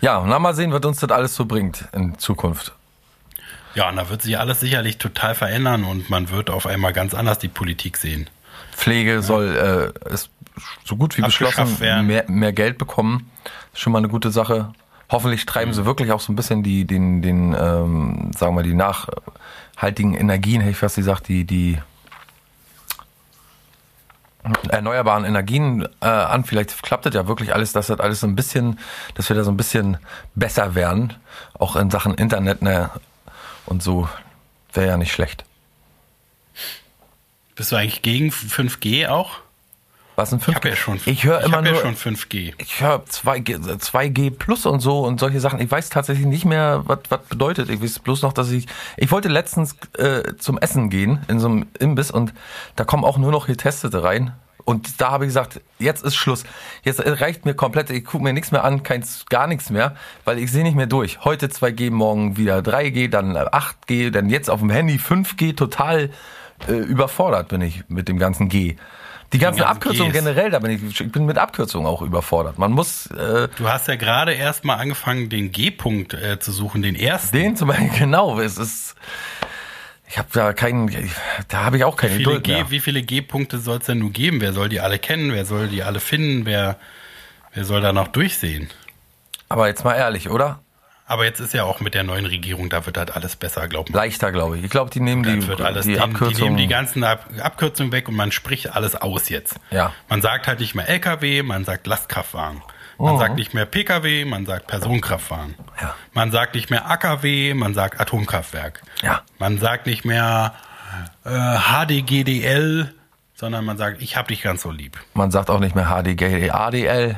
[0.00, 2.72] Ja, na mal sehen, was uns das alles so bringt in Zukunft.
[3.74, 7.12] Ja, und da wird sich alles sicherlich total verändern und man wird auf einmal ganz
[7.12, 8.30] anders die Politik sehen.
[8.72, 9.22] Pflege ja.
[9.22, 10.30] soll äh, ist
[10.84, 13.30] so gut wie beschlossen mehr, mehr Geld bekommen.
[13.74, 14.72] Ist schon mal eine gute Sache.
[15.08, 15.74] Hoffentlich treiben mhm.
[15.74, 19.08] sie wirklich auch so ein bisschen die, den, den, ähm, sagen wir, die nach,
[19.76, 21.78] haltigen Energien, hätte ich fast gesagt, die, die
[24.68, 26.44] erneuerbaren Energien äh, an.
[26.44, 28.78] Vielleicht klappt das ja wirklich alles, dass das alles so ein bisschen,
[29.14, 29.98] dass wir da so ein bisschen
[30.34, 31.14] besser werden,
[31.58, 32.90] auch in Sachen Internet ne?
[33.66, 34.08] und so
[34.72, 35.44] wäre ja nicht schlecht.
[37.54, 39.38] Bist du eigentlich gegen 5G auch?
[40.16, 40.48] Was ein 5G?
[40.48, 42.54] Ich habe ja schon, ich höre immer nur, ja schon 5G.
[42.56, 45.60] Ich höre 2G, 2G Plus und so und solche Sachen.
[45.60, 47.68] Ich weiß tatsächlich nicht mehr, was was bedeutet.
[47.68, 51.48] Ich weiß bloß noch, dass ich ich wollte letztens äh, zum Essen gehen in so
[51.48, 52.32] einem Imbiss und
[52.76, 54.32] da kommen auch nur noch Getestete rein.
[54.64, 56.42] Und da habe ich gesagt, jetzt ist Schluss.
[56.82, 60.40] Jetzt reicht mir komplett, ich gucke mir nichts mehr an, keins, gar nichts mehr, weil
[60.40, 61.24] ich sehe nicht mehr durch.
[61.24, 66.10] Heute 2G, morgen wieder 3G, dann 8G, dann jetzt auf dem Handy 5G, total
[66.66, 68.76] äh, überfordert bin ich mit dem ganzen G.
[69.32, 70.18] Die ganzen Abkürzungen Gs.
[70.18, 72.58] generell, da bin ich, ich bin mit Abkürzungen auch überfordert.
[72.58, 73.06] Man muss.
[73.06, 77.36] Äh, du hast ja gerade erst mal angefangen, den G-Punkt äh, zu suchen, den ersten.
[77.36, 78.38] Den zum Beispiel, genau.
[78.38, 78.94] Es ist.
[80.08, 80.88] Ich habe da keinen,
[81.48, 83.98] da habe ich auch keine wie viele Geduld G, Wie viele G-Punkte soll es denn
[83.98, 84.40] nur geben?
[84.40, 85.32] Wer soll die alle kennen?
[85.32, 86.46] Wer soll die alle finden?
[86.46, 86.76] Wer,
[87.52, 88.70] wer soll da noch durchsehen?
[89.48, 90.60] Aber jetzt mal ehrlich, oder?
[91.08, 93.90] Aber jetzt ist ja auch mit der neuen Regierung, da wird halt alles besser, glaube
[93.90, 93.94] ich.
[93.94, 94.64] Leichter, glaube ich.
[94.64, 96.34] Ich glaube, die nehmen die, die, Abkürzungen.
[96.34, 99.60] Die nehmen die ganzen Ab Abkürzungen weg und man spricht alles aus jetzt.
[99.70, 99.92] Ja.
[100.08, 102.60] Man sagt halt nicht mehr LKW, man sagt Lastkraftwagen.
[102.98, 103.18] Man oh.
[103.18, 105.54] sagt nicht mehr PKW, man sagt Personenkraftwagen.
[105.80, 105.94] Ja.
[106.12, 108.82] Man sagt nicht mehr AKW, man sagt Atomkraftwerk.
[109.02, 109.22] Ja.
[109.38, 110.54] Man sagt nicht mehr
[111.24, 112.94] äh, HDGDL,
[113.34, 114.98] sondern man sagt, ich hab dich ganz so lieb.
[115.14, 117.16] Man sagt auch nicht mehr HDG, ADL.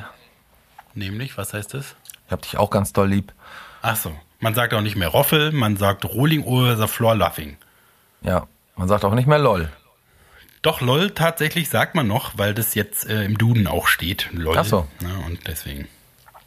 [0.94, 1.94] Nämlich, was heißt das?
[2.26, 3.32] Ich hab dich auch ganz doll lieb.
[3.82, 4.12] Ach so.
[4.40, 7.56] Man sagt auch nicht mehr Roffel, man sagt Rolling over the floor laughing.
[8.22, 8.46] Ja.
[8.76, 9.70] Man sagt auch nicht mehr LOL.
[10.62, 14.28] Doch, LOL tatsächlich sagt man noch, weil das jetzt äh, im Duden auch steht.
[14.32, 14.56] LOL.
[14.58, 14.88] Ach so.
[15.00, 15.88] Ne, und deswegen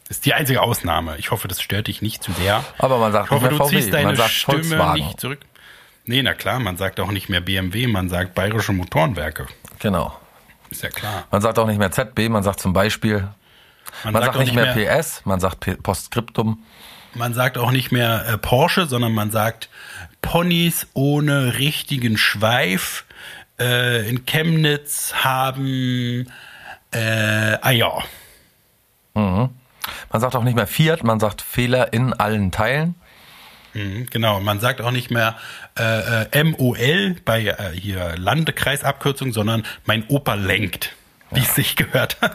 [0.08, 1.16] ist die einzige Ausnahme.
[1.18, 2.64] Ich hoffe, das stört dich nicht zu sehr.
[2.78, 5.06] Aber man sagt ich hoffe, nicht mehr du VW, ziehst deine man sagt Stimme Volkswagen.
[5.06, 5.40] nicht zurück.
[6.04, 9.46] Nee, na klar, man sagt auch nicht mehr BMW, man sagt Bayerische Motorenwerke.
[9.78, 10.18] Genau.
[10.70, 11.24] Ist ja klar.
[11.30, 13.28] Man sagt auch nicht mehr ZB, man sagt zum Beispiel,
[14.04, 16.62] man, sagt, auch nicht mehr, PS, man sagt Postskriptum.
[17.14, 19.68] Man sagt auch nicht mehr äh, Porsche, sondern man sagt
[20.22, 23.04] Ponys ohne richtigen Schweif
[23.58, 26.30] äh, in Chemnitz haben
[26.92, 28.02] äh, Eier.
[29.14, 32.94] Man sagt auch nicht mehr Fiat, man sagt Fehler in allen Teilen.
[33.74, 35.36] Mhm, Genau, man sagt auch nicht mehr
[35.78, 40.94] äh, äh, MOL bei äh, hier Landekreisabkürzung, sondern mein Opa lenkt,
[41.30, 42.16] wie es sich gehört.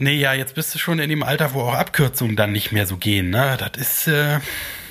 [0.01, 2.85] nee, ja, jetzt bist du schon in dem Alter, wo auch Abkürzungen dann nicht mehr
[2.85, 3.57] so gehen, ne?
[3.57, 4.39] Das ist, äh,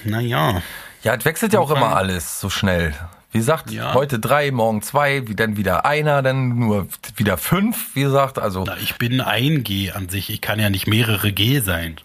[0.04, 0.62] naja.
[1.02, 2.94] Ja, es wechselt ja auch immer alles so schnell.
[3.32, 3.94] Wie gesagt, Ja.
[3.94, 8.64] heute drei, morgen zwei, wie- dann wieder einer, dann nur wieder fünf, wie gesagt, also
[8.66, 11.96] Na, ich bin ein G an sich, ich kann ja nicht mehrere G sein.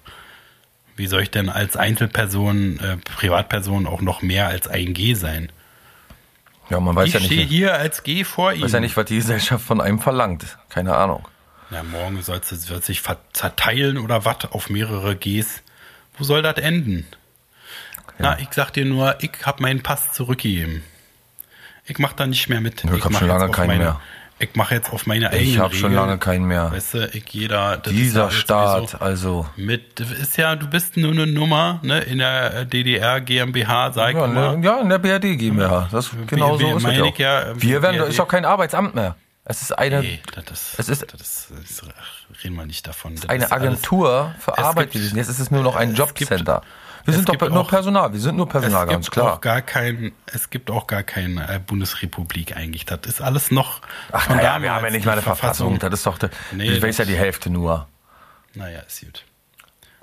[0.96, 5.52] Wie soll ich denn als Einzelperson, äh, Privatperson auch noch mehr als ein G sein?
[6.70, 8.64] ja, man weiß ich ja stehe nicht, hier als G vor Ihnen.
[8.64, 10.58] weiß ja nicht, was die Gesellschaft von einem verlangt.
[10.70, 11.28] Keine Ahnung.
[11.70, 13.02] Na, morgen soll's, es wird sich
[13.34, 15.62] zerteilen oder was auf mehrere Gs.
[16.18, 17.06] Wo soll das enden?
[18.18, 20.84] Na, ich sag dir nur, ich hab meinen Pass zurückgegeben.
[21.86, 22.84] Ich mach da nicht mehr mit.
[22.84, 24.02] Ja, ich hab mach schon lange keinen meine, mehr.
[24.38, 26.08] Ich mache jetzt auf meine eigenen Ich habe schon Regeln.
[26.08, 26.72] lange keinen mehr.
[26.72, 27.78] Weißt du, ich jeder.
[27.78, 31.26] das ist ja Dieser jetzt Staat, sowieso also Mit, ist ja, du bist nur eine
[31.26, 34.58] Nummer, ne, in der DDR GmbH, sag ich ja, mal.
[34.58, 35.88] ne, ja, in der BRD GmbH.
[35.92, 37.56] Das genau wie so ist es ja ich ja, auch.
[37.56, 38.10] Wir werden, BRD.
[38.10, 39.16] ist doch kein Arbeitsamt mehr.
[39.48, 43.16] Es ist eine, Nee, das ist, Es ist- das das reden wir nicht davon.
[43.16, 45.18] Das eine ist alles- Agentur für Es Arbeit gewesen.
[45.18, 46.64] Jetzt ist es nur noch ein es Jobcenter.
[47.04, 48.12] Wir es sind doch nur auch- Personal.
[48.12, 49.34] Wir sind nur Personal, es ganz gibt klar.
[49.36, 52.86] Auch gar kein, es gibt auch gar keine äh, Bundesrepublik eigentlich.
[52.88, 53.82] Das ist alles noch.
[54.12, 55.78] Ach naja, damals, wir haben ja nicht mal eine Verfassung.
[55.78, 56.18] Das ist doch,
[56.52, 57.88] Nee, ich weiß ja die Hälfte nur.
[58.56, 59.24] Naja, ist gut.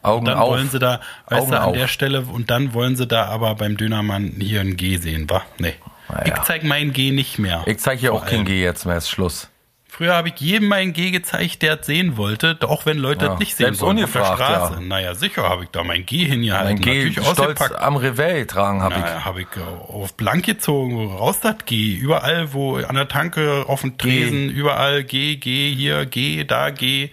[0.02, 0.50] Augen Dann auf.
[0.50, 1.74] wollen sie da, weißt Augen du, an auf.
[1.76, 5.42] der Stelle, und dann wollen sie da aber beim Dönermann hier ein G sehen, wa?
[5.58, 5.74] Nee.
[6.08, 6.34] Naja.
[6.36, 7.62] Ich zeig mein G nicht mehr.
[7.66, 8.44] Ich zeige hier Vor auch kein.
[8.44, 9.48] G jetzt mehr, ist Schluss.
[9.88, 13.30] Früher habe ich jedem mein G gezeigt, der es sehen wollte, auch wenn Leute Ja,
[13.32, 14.74] das nicht sehen wollten auf der Straße.
[14.76, 14.80] ja.
[14.80, 16.76] Naja, sicher habe ich da mein G hingehalten.
[16.76, 17.76] Mein G natürlich stolz ausgepackt.
[17.78, 19.00] am Revell tragen habe ich.
[19.02, 21.94] Naja, habe ich auf blank gezogen, raus das G.
[21.94, 27.10] Überall, wo an der Tanke, auf dem Tresen, überall G, G, hier, G, da, G.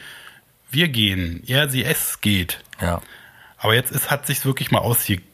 [0.71, 1.43] Wir gehen.
[1.47, 2.59] Er, sie, es geht.
[2.81, 3.01] Ja.
[3.57, 4.79] Aber jetzt ist, hat sich's wirklich mal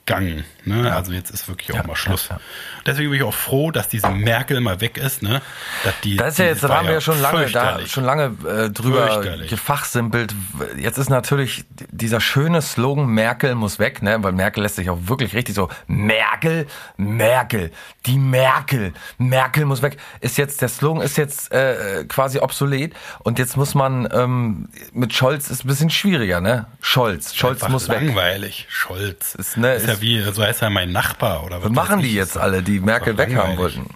[0.06, 0.46] ausgegangen.
[0.66, 0.92] Ne?
[0.94, 2.28] Also jetzt ist wirklich auch Ja, mal Schluss.
[2.30, 2.42] ja, ja.
[2.86, 5.22] Deswegen bin ich auch froh, dass diese Merkel mal weg ist.
[5.24, 5.42] Ne?
[5.84, 8.36] Dass die, Das ist ja jetzt, da haben wir ja schon lange, da, schon lange
[8.48, 10.34] äh, drüber gefachsimpelt.
[10.78, 14.18] Jetzt ist natürlich dieser schöne Slogan Merkel muss weg, ne?
[14.24, 17.72] Weil Merkel lässt sich auch wirklich richtig so Merkel, Merkel,
[18.06, 19.98] die Merkel, Merkel muss weg.
[20.22, 25.14] Ist jetzt der Slogan ist jetzt äh, quasi obsolet und jetzt muss man ähm, mit
[25.14, 26.66] Scholz ist ein bisschen schwieriger, ne?
[26.82, 28.02] Scholz, Scholz Einfach muss weg.
[28.02, 28.66] langweilig.
[28.70, 29.36] Scholz.
[29.36, 31.66] Ist, ne, ist ja wie, so heißt er mein Nachbar oder was.
[31.66, 33.78] Was machen die jetzt alle, die Merkel doch weghaben langweilig.
[33.78, 33.96] wollten?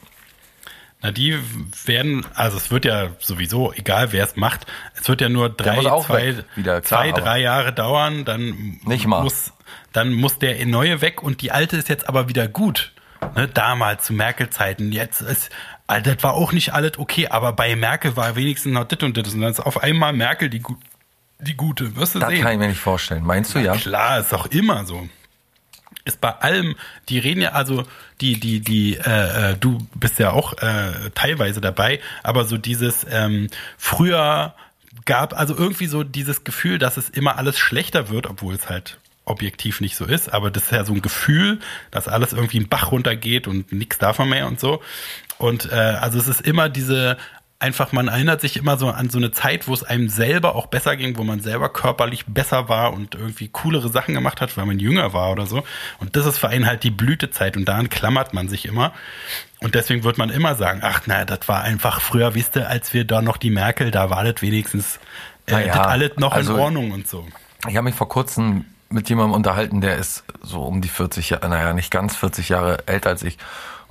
[1.01, 1.37] Na, die
[1.85, 4.65] werden, also es wird ja sowieso, egal wer es macht,
[4.99, 9.07] es wird ja nur drei, zwei, weg, wieder, klar, zwei drei Jahre dauern, dann Nicht
[9.07, 9.23] mal.
[9.23, 9.53] muss,
[9.93, 12.91] dann muss der neue weg und die alte ist jetzt aber wieder gut.
[13.35, 15.49] Ne, damals zu Merkel-Zeiten, jetzt ist,
[15.87, 19.15] also das war auch nicht alles okay, aber bei Merkel war wenigstens noch dit und
[19.15, 20.61] dit und dann ist auf einmal Merkel die,
[21.39, 22.41] die gute, wirst du Das sehen.
[22.41, 23.23] kann ich mir nicht vorstellen.
[23.25, 23.73] Meinst du ja?
[23.77, 25.07] Klar, ist auch immer so.
[26.05, 26.75] Ist bei allem,
[27.09, 27.83] die reden ja, also
[28.21, 33.05] die, die, die, äh, äh, du bist ja auch äh, teilweise dabei, aber so dieses
[33.09, 34.55] ähm, früher
[35.05, 38.97] gab, also irgendwie so dieses Gefühl, dass es immer alles schlechter wird, obwohl es halt
[39.25, 41.59] objektiv nicht so ist, aber das ist ja so ein Gefühl,
[41.91, 44.81] dass alles irgendwie einen Bach runtergeht und nichts davon mehr und so.
[45.37, 47.17] Und äh, also es ist immer diese
[47.59, 50.67] einfach, man erinnert sich immer so an so eine Zeit, wo es einem selber auch
[50.67, 54.65] besser ging, wo man selber körperlich besser war und irgendwie coolere Sachen gemacht hat, weil
[54.65, 55.63] man jünger war oder so.
[55.99, 58.93] Und das ist für einen halt die Blütezeit und daran klammert man sich immer.
[59.59, 62.93] Und deswegen wird man immer sagen, ach na, das war einfach früher, wisst ihr, als
[62.93, 64.99] wir da noch die Merkel, da war das wenigstens
[65.45, 67.27] äh, Naja, das alles noch also- in Ordnung und so.
[67.67, 71.49] Ich habe mich vor kurzem mit jemandem unterhalten, der ist so um die 40 Jahre,
[71.49, 73.37] naja, nicht ganz 40 Jahre älter als ich.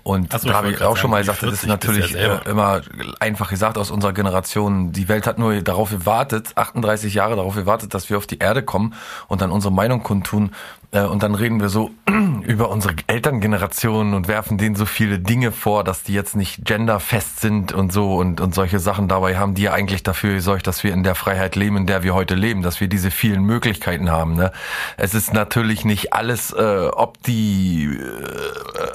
[0.02, 2.36] Und so, da habe ich auch schon mal gesagt, das ist 40 bist natürlich ja
[2.38, 2.82] äh, immer
[3.20, 4.92] einfach gesagt aus unserer Generation.
[4.92, 8.62] Die Welt hat nur darauf gewartet, 38 Jahre darauf gewartet, dass wir auf die Erde
[8.62, 8.94] kommen
[9.26, 10.52] und dann unsere Meinung kundtun.
[10.90, 11.90] Äh, und dann reden wir so
[12.46, 17.40] über unsere Elterngeneration und werfen denen so viele Dinge vor, dass die jetzt nicht genderfest
[17.40, 19.08] sind und so und, und solche Sachen.
[19.08, 22.02] Dabei haben die ja eigentlich dafür gesorgt, dass wir in der Freiheit leben, in der
[22.02, 24.34] wir heute leben, dass wir diese vielen Möglichkeiten haben.
[24.34, 24.52] Ne?
[24.96, 27.88] Es ist natürlich nicht alles äh, opti,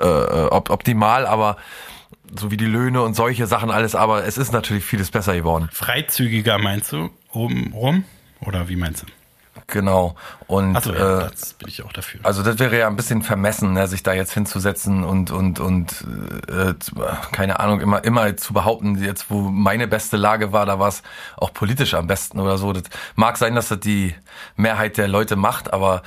[0.01, 1.57] äh, äh, op optimal, aber
[2.35, 5.69] so wie die Löhne und solche Sachen alles, aber es ist natürlich vieles besser geworden.
[5.71, 7.11] Freizügiger meinst du?
[7.31, 8.05] Oben rum?
[8.39, 9.22] Oder wie meinst du?
[9.67, 10.15] Genau.
[10.47, 12.19] Und Achso, ja, äh, das bin ich auch dafür.
[12.23, 16.05] also das wäre ja ein bisschen vermessen, ne, sich da jetzt hinzusetzen und und und
[16.47, 16.73] äh,
[17.31, 21.03] keine Ahnung immer immer zu behaupten, jetzt wo meine beste Lage war, da war es
[21.37, 22.73] auch politisch am besten oder so.
[22.73, 22.83] Das
[23.15, 24.15] mag sein, dass das die
[24.55, 26.01] Mehrheit der Leute macht, aber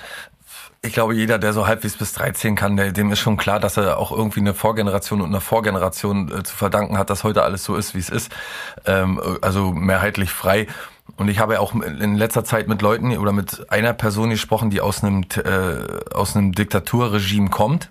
[0.83, 3.77] ich glaube, jeder, der so halbwegs bis 13 kann, der, dem ist schon klar, dass
[3.77, 7.65] er auch irgendwie eine Vorgeneration und eine Vorgeneration äh, zu verdanken hat, dass heute alles
[7.65, 8.31] so ist, wie es ist.
[8.85, 10.69] Ähm, also mehrheitlich frei.
[11.17, 14.81] Und ich habe auch in letzter Zeit mit Leuten oder mit einer Person gesprochen, die
[14.81, 17.91] aus einem, äh, aus einem Diktaturregime kommt.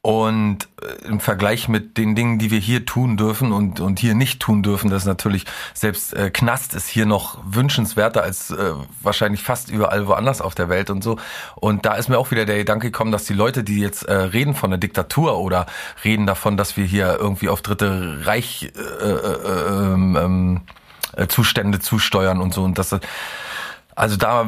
[0.00, 4.14] Und äh, im Vergleich mit den Dingen, die wir hier tun dürfen und, und hier
[4.14, 8.72] nicht tun dürfen, das ist natürlich, selbst äh, Knast ist hier noch wünschenswerter als äh,
[9.02, 11.18] wahrscheinlich fast überall woanders auf der Welt und so.
[11.54, 14.14] Und da ist mir auch wieder der Gedanke gekommen, dass die Leute, die jetzt äh,
[14.14, 15.66] reden von der Diktatur oder
[16.04, 20.60] reden davon, dass wir hier irgendwie auf Dritte Reich äh, äh, ähm, ähm,
[21.16, 22.96] äh, Zustände zusteuern und so und das
[23.96, 24.46] also da äh,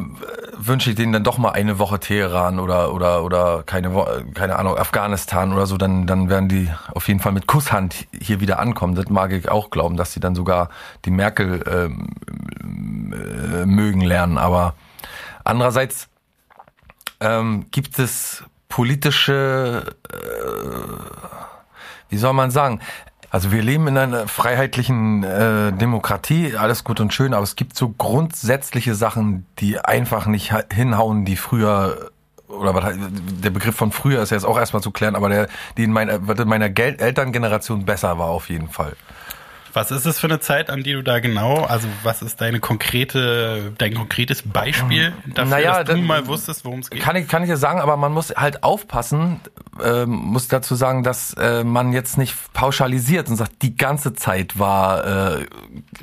[0.57, 4.57] wünsche ich denen dann doch mal eine Woche Teheran oder oder oder keine Wo keine
[4.57, 8.59] Ahnung Afghanistan oder so, dann dann werden die auf jeden Fall mit Kusshand hier wieder
[8.59, 8.95] ankommen.
[8.95, 10.69] Das mag ich auch glauben, dass sie dann sogar
[11.05, 14.37] die Merkel ähm, äh, mögen lernen.
[14.37, 14.73] Aber
[15.45, 16.09] andererseits
[17.19, 20.17] ähm, gibt es politische, äh,
[22.09, 22.81] wie soll man sagen?
[23.29, 27.75] Also wir leben in einer freiheitlichen äh, Demokratie, alles gut und schön, aber es gibt
[27.77, 32.09] so grundsätzliche Sachen, die einfach nicht ha- hinhauen, die früher
[32.47, 32.95] oder was,
[33.43, 36.13] der Begriff von früher ist jetzt auch erstmal zu klären, aber der, die in meiner,
[36.13, 38.93] in meiner Elterngeneration besser war auf jeden Fall.
[39.77, 42.59] Was ist es für eine Zeit, an die du da genau, also was ist deine
[42.59, 46.99] konkrete, dein konkretes Beispiel dafür, Naja, dass du mal wusstest, worum es geht?
[46.99, 49.39] Kann ich, kann ich ja sagen, aber man muss halt aufpassen,
[49.83, 54.57] ähm, muss dazu sagen, dass äh, man jetzt nicht pauschalisiert und sagt, die ganze Zeit
[54.57, 55.45] war, äh,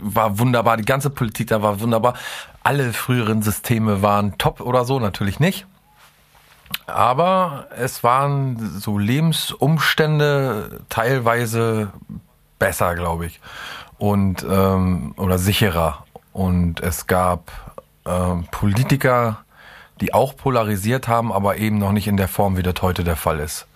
[0.00, 2.14] war wunderbar, die ganze Politik da war wunderbar.
[2.62, 5.66] Alle früheren Systeme waren top oder so, natürlich nicht.
[6.86, 11.92] Aber es waren so Lebensumstände teilweise
[12.64, 13.40] besser, glaube ich.
[13.98, 16.06] Und ähm, oder sicherer.
[16.32, 17.52] Und es gab
[18.06, 19.44] ähm, Politiker,
[20.00, 23.16] die auch polarisiert haben, aber eben noch nicht in der Form, wie das heute der
[23.16, 23.66] Fall ist.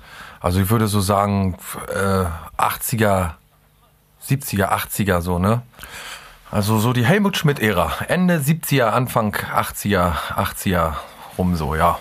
[0.41, 1.57] Also ich würde so sagen,
[1.95, 2.25] äh,
[2.57, 3.33] 80er,
[4.27, 5.61] 70er, 80er so, ne?
[6.51, 7.93] Also so die Helmut Schmidt-Ära.
[8.09, 10.95] Ende 70er, Anfang 80er, 80er
[11.37, 11.99] rum so, ja.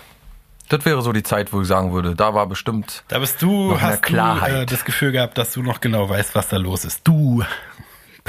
[0.69, 3.79] Das wäre so die Zeit, wo ich sagen würde, da war bestimmt Da bist du,
[3.79, 4.53] hast du Klarheit.
[4.53, 7.01] äh, das Gefühl gehabt, dass du noch genau weißt, was da los ist.
[7.07, 7.43] Du.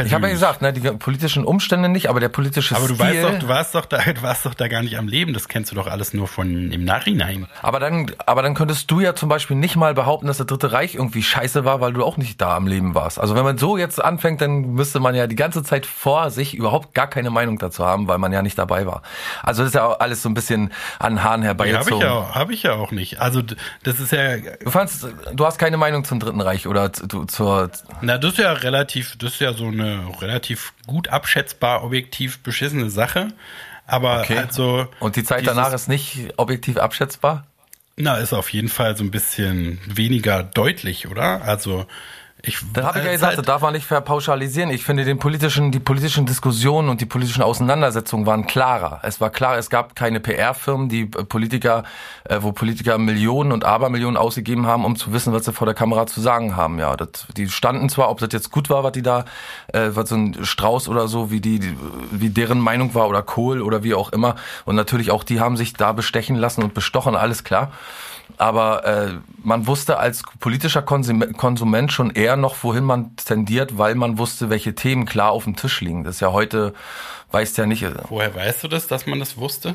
[0.04, 3.06] Ich habe ja gesagt, ne, die politischen Umstände nicht, aber der politische Aber du Stil.
[3.06, 5.32] weißt doch, du warst doch da, du warst doch da gar nicht am Leben.
[5.32, 7.46] Das kennst du doch alles nur von im Nachhinein.
[7.62, 10.72] aber dann, aber dann könntest du ja zum Beispiel nicht mal behaupten, dass das Dritte
[10.72, 13.18] Reich irgendwie scheiße war, weil du auch nicht da am Leben warst.
[13.20, 16.54] Also wenn man so jetzt anfängt, dann müsste man ja die ganze Zeit vor sich
[16.54, 19.02] überhaupt gar keine Meinung dazu haben, weil man ja nicht dabei war.
[19.42, 22.06] Also das ist ja auch alles so ein bisschen an Haaren Ja, habe ich herbeigezogen.
[22.06, 23.20] ja, auch- hab ich ja auch nicht.
[23.20, 23.42] Also
[23.82, 27.70] das ist ja, Du fandst, du hast keine Meinung zum Dritten Reich oder zu, zur,
[28.00, 29.87] na das ist ja relativ, das ist ja so eine
[30.20, 33.28] relativ gut abschätzbar, objektiv beschissene Sache.
[33.86, 34.38] Aber Okay.
[34.38, 37.46] also und die Zeit danach ist nicht objektiv abschätzbar?
[37.96, 41.42] Na, ist auf jeden Fall so ein bisschen weniger deutlich, oder?
[41.42, 41.86] Also
[42.42, 44.70] ich Dann habe ich ja äh, gesagt, Zeit- das darf man nicht verpauschalisieren.
[44.70, 49.00] Ich finde, den politischen, die politischen Diskussionen und die politischen Auseinandersetzungen waren klarer.
[49.02, 51.82] Es war klar, es gab keine PR-Firmen, die äh, Politiker,
[52.24, 55.74] äh, wo Politiker Millionen und Abermillionen ausgegeben haben, um zu wissen, was sie vor der
[55.74, 56.78] Kamera zu sagen haben.
[56.78, 59.24] Ja, das, die standen zwar, ob das jetzt gut war, was die da,
[59.72, 61.76] äh, was so ein Strauß oder so, wie die-
[62.12, 64.36] wie deren Meinung war oder Kohl oder wie auch immer.
[64.64, 67.72] Und natürlich auch die haben sich da bestechen lassen und bestochen, alles klar.
[68.36, 73.94] Aber äh, man wusste als politischer Konsum Konsument schon eher noch, wohin man tendiert, weil
[73.94, 76.04] man wusste, welche Themen klar auf dem Tisch liegen.
[76.04, 76.74] Das ist ja heute,
[77.32, 77.82] weißt ja nicht.
[77.82, 79.74] äh, Woher weißt du das, dass man das wusste?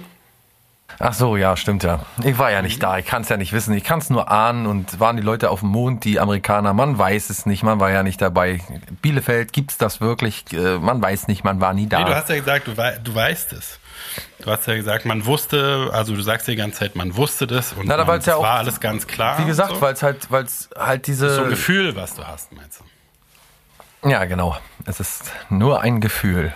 [1.00, 2.02] Ach so, ja, stimmt ja.
[2.24, 3.74] Ich war ja nicht da, ich kann es ja nicht wissen.
[3.74, 4.68] Ich kann es nur ahnen.
[4.68, 6.74] Und waren die Leute auf dem Mond, die Amerikaner?
[6.74, 8.62] Man weiß es nicht, man war ja nicht dabei.
[9.02, 10.46] Bielefeld, gibt's das wirklich?
[10.54, 12.00] Äh, Man weiß nicht, man war nie da.
[12.00, 13.80] Nee, du hast ja gesagt, du, wei du weißt es.
[14.40, 17.74] Du hast ja gesagt, man wusste, also du sagst die ganze Zeit, man wusste das
[17.74, 19.40] und Na, da man, weil's ja auch- war alles ganz klar.
[19.40, 19.82] Wie gesagt, so.
[19.82, 21.34] weil es halt, weil es halt diese.
[21.36, 22.82] so ein Gefühl, was du hast, meinst
[24.02, 24.10] du?
[24.10, 24.58] Ja, genau.
[24.86, 26.54] Es ist nur ein Gefühl.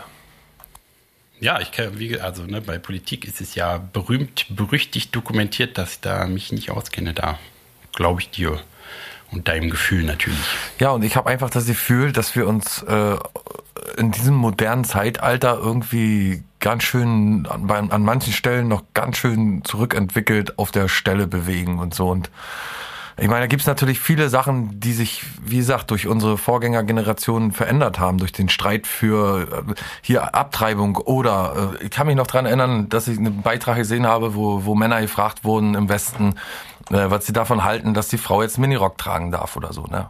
[1.40, 5.92] Ja, ich kann, wie, also ne, bei Politik ist es ja berühmt, berüchtigt dokumentiert, dass
[5.94, 7.14] ich da mich nicht auskenne.
[7.14, 7.38] Da
[7.96, 8.60] glaube ich dir
[9.32, 10.40] und deinem Gefühl natürlich.
[10.80, 13.16] Ja, und ich habe einfach das Gefühl, dass wir uns äh,
[13.98, 20.58] in diesem modernen Zeitalter irgendwie ganz schön an, an manchen Stellen noch ganz schön zurückentwickelt
[20.58, 22.10] auf der Stelle bewegen und so.
[22.10, 22.30] Und
[23.20, 27.98] ich meine, da gibt's natürlich viele Sachen, die sich, wie gesagt, durch unsere Vorgängergenerationen verändert
[27.98, 32.46] haben, durch den Streit für äh, hier Abtreibung oder äh, ich kann mich noch dran
[32.46, 36.36] erinnern, dass ich einen Beitrag gesehen habe, wo, wo Männer gefragt wurden im Westen,
[36.92, 40.08] äh, was sie davon halten, dass die Frau jetzt Minirock tragen darf oder so, ne?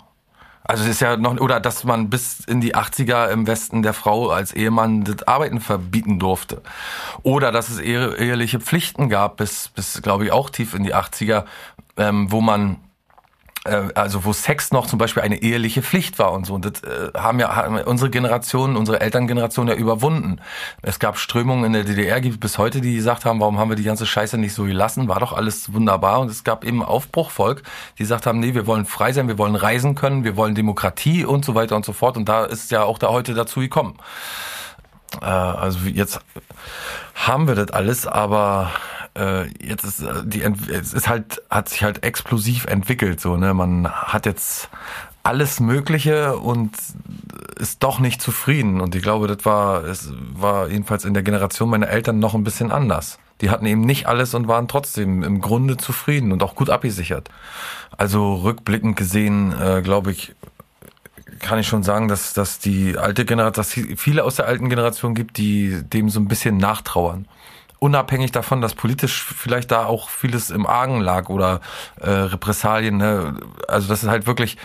[0.67, 3.93] Also es ist ja noch, oder dass man bis in die 80er im Westen der
[3.93, 6.61] Frau als Ehemann das Arbeiten verbieten durfte.
[7.23, 11.45] Oder dass es eheliche Pflichten gab, bis, bis glaube ich, auch tief in die 80er,
[11.95, 12.79] ähm, wo man
[13.95, 16.53] also wo Sex noch zum Beispiel eine eheliche Pflicht war und so.
[16.53, 20.39] Und das äh, haben ja haben unsere Generation, unsere Elterngeneration ja überwunden.
[20.81, 23.75] Es gab Strömungen in der DDR, gibt bis heute, die gesagt haben, warum haben wir
[23.75, 25.07] die ganze Scheiße nicht so gelassen?
[25.07, 26.19] War doch alles wunderbar.
[26.19, 27.63] Und es gab eben Aufbruchvolk,
[27.97, 31.25] die gesagt haben, nee, wir wollen frei sein, wir wollen reisen können, wir wollen Demokratie
[31.25, 32.17] und so weiter und so fort.
[32.17, 33.97] Und da ist ja auch da heute dazu gekommen.
[35.21, 36.19] Äh, also jetzt
[37.15, 38.71] haben wir das alles, aber
[39.17, 43.53] äh, jetzt ist äh, die es ist halt hat sich halt explosiv entwickelt so ne?
[43.53, 44.69] Man hat jetzt
[45.27, 46.71] alles Mögliche und
[47.57, 48.79] ist doch nicht zufrieden.
[48.79, 52.43] Und ich glaube das war es war jedenfalls in der Generation meiner Eltern noch ein
[52.43, 53.19] bisschen anders.
[53.41, 57.29] Die hatten eben nicht alles und waren trotzdem im Grunde zufrieden und auch gut abgesichert.
[57.97, 60.33] Also rückblickend gesehen äh, glaube ich
[61.39, 64.69] kann ich schon sagen, dass, dass die alte Generation, dass es viele aus der alten
[64.69, 67.27] Generation gibt, die dem so ein bisschen nachtrauern
[67.79, 71.61] unabhängig davon, dass politisch vielleicht da auch vieles im Argen lag oder
[72.01, 73.35] äh, Repressalien, ne?
[73.67, 74.57] also dass es halt wirklich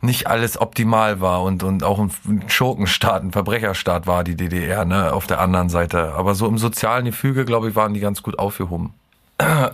[0.00, 5.12] nicht alles optimal war und, und auch ein Schurkenstaat, ein Verbrecherstaat war die DDR, ne,
[5.12, 6.14] auf der anderen Seite.
[6.14, 8.94] Aber so im sozialen Gefüge, glaube ich, waren die ganz gut aufgehoben.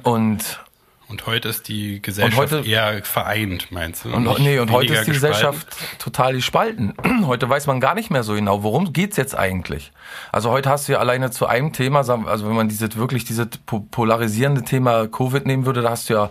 [0.02, 0.60] Und
[1.08, 4.12] und heute ist die Gesellschaft heute, eher vereint, meinst du?
[4.12, 5.14] Und, nee, und heute ist die gespalten?
[5.14, 6.94] Gesellschaft total gespalten.
[7.26, 9.92] Heute weiß man gar nicht mehr so genau, worum geht's jetzt eigentlich?
[10.32, 13.48] Also heute hast du ja alleine zu einem Thema, also wenn man dieses wirklich dieses
[13.90, 16.30] polarisierende Thema Covid nehmen würde, da hast du ja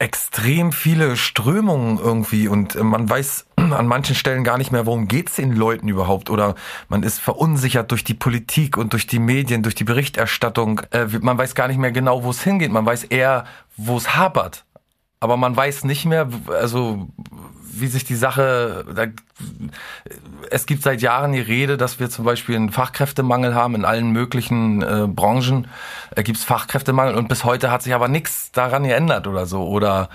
[0.00, 5.08] extrem viele Strömungen irgendwie und äh, man weiß an manchen Stellen gar nicht mehr, worum
[5.08, 6.54] geht's den Leuten überhaupt oder
[6.88, 10.82] man ist verunsichert durch die Politik und durch die Medien, durch die Berichterstattung.
[10.90, 12.72] Äh, man weiß gar nicht mehr genau, wo es hingeht.
[12.72, 13.44] Man weiß eher,
[13.76, 14.64] wo es hapert.
[15.20, 17.08] Aber man weiß nicht mehr, also
[17.72, 19.06] wie sich die Sache, da,
[20.50, 24.10] es gibt seit Jahren die Rede, dass wir zum Beispiel einen Fachkräftemangel haben in allen
[24.10, 25.68] möglichen äh, Branchen.
[26.14, 29.66] Äh, gibt es Fachkräftemangel und bis heute hat sich aber nichts daran geändert oder so.
[29.66, 30.08] Oder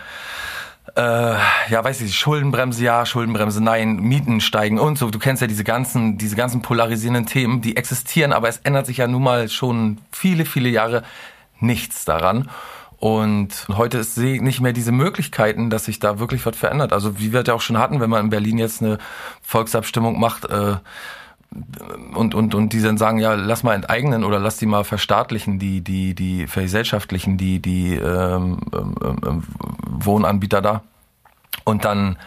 [0.95, 5.09] äh, ja, weiß ich, Schuldenbremse ja, Schuldenbremse nein, Mieten steigen und so.
[5.09, 8.97] Du kennst ja diese ganzen, diese ganzen polarisierenden Themen, die existieren, aber es ändert sich
[8.97, 11.03] ja nun mal schon viele, viele Jahre
[11.59, 12.49] nichts daran.
[12.97, 16.93] Und heute ist nicht mehr diese Möglichkeiten, dass sich da wirklich was verändert.
[16.93, 18.97] Also wie wir das ja auch schon hatten, wenn man in Berlin jetzt eine
[19.41, 20.77] Volksabstimmung macht äh,
[22.13, 25.59] und, und, und die dann sagen, ja, lass mal enteignen oder lass die mal verstaatlichen,
[25.59, 29.43] die, die, die vergesellschaftlichen, die, die ähm, ähm, ähm,
[29.87, 30.83] Wohnanbieter da.
[31.63, 32.17] Und dann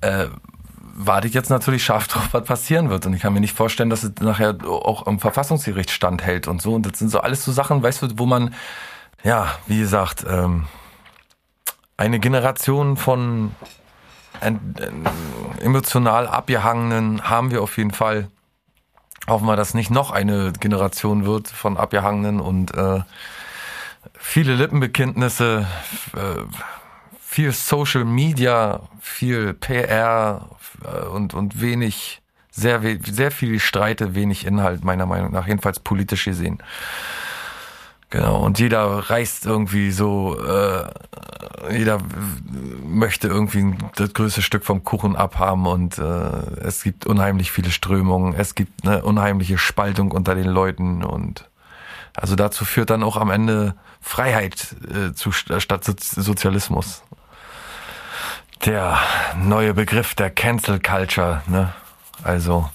[0.00, 0.26] äh,
[0.94, 3.06] warte ich jetzt natürlich scharf drauf, was passieren wird.
[3.06, 6.74] Und ich kann mir nicht vorstellen, dass es nachher auch im Verfassungsgericht standhält und so.
[6.74, 8.54] Und das sind so alles so Sachen, weißt du, wo man
[9.24, 10.66] ja, wie gesagt, ähm,
[11.96, 13.54] eine Generation von
[15.60, 18.28] emotional abgehangenen haben wir auf jeden Fall.
[19.28, 23.00] Hoffen wir, dass nicht noch eine Generation wird von abgehangenen und äh,
[24.14, 25.66] viele Lippenbekenntnisse,
[26.16, 26.42] äh,
[27.20, 30.48] viel Social Media, viel PR
[30.84, 32.20] äh, und, und wenig,
[32.50, 36.58] sehr, sehr viel Streite, wenig Inhalt, meiner Meinung nach, jedenfalls politisch gesehen.
[38.12, 40.84] Genau, und jeder reißt irgendwie so, äh,
[41.70, 41.96] jeder
[42.84, 46.02] möchte irgendwie das größte Stück vom Kuchen abhaben und äh,
[46.60, 51.48] es gibt unheimlich viele Strömungen, es gibt eine unheimliche Spaltung unter den Leuten und
[52.14, 57.02] also dazu führt dann auch am Ende Freiheit äh, zu, statt Sozialismus.
[58.66, 58.98] Der
[59.38, 61.72] neue Begriff der Cancel Culture, ne?
[62.22, 62.68] Also,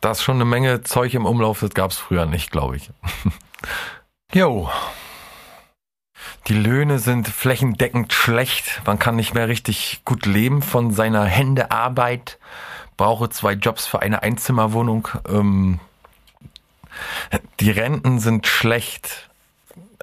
[0.00, 2.90] da ist schon eine Menge Zeug im Umlauf, das gab's früher nicht, glaube ich.
[4.34, 4.68] Jo.
[6.48, 8.82] Die Löhne sind flächendeckend schlecht.
[8.84, 12.40] Man kann nicht mehr richtig gut leben von seiner Händearbeit.
[12.96, 15.06] Brauche zwei Jobs für eine Einzimmerwohnung.
[15.28, 15.78] Ähm,
[17.60, 19.30] die Renten sind schlecht.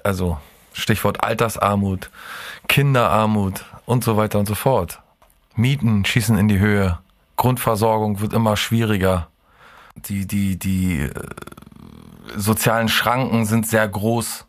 [0.02, 0.38] Also
[0.72, 2.10] Stichwort Altersarmut,
[2.68, 5.00] Kinderarmut und so weiter und so fort.
[5.56, 6.98] Mieten schießen in die Höhe.
[7.36, 9.28] Grundversorgung wird immer schwieriger.
[9.94, 11.10] Die, die, die
[12.36, 14.46] sozialen Schranken sind sehr groß.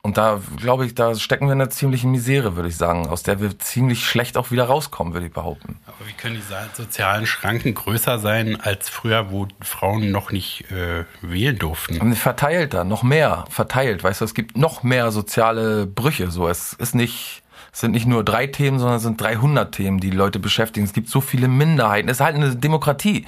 [0.00, 3.24] Und da glaube ich, da stecken wir in einer ziemlichen Misere, würde ich sagen, aus
[3.24, 5.80] der wir ziemlich schlecht auch wieder rauskommen, würde ich behaupten.
[5.86, 11.04] Aber wie können die sozialen Schranken größer sein als früher, wo Frauen noch nicht äh,
[11.20, 12.00] wählen durften?
[12.00, 14.04] Und verteilt da, noch mehr verteilt.
[14.04, 16.30] Weißt du, es gibt noch mehr soziale Brüche.
[16.30, 17.42] So, es ist nicht
[17.78, 20.84] es sind nicht nur drei Themen, sondern es sind 300 Themen, die, die Leute beschäftigen.
[20.84, 22.08] Es gibt so viele Minderheiten.
[22.08, 23.24] Es ist halt eine Demokratie.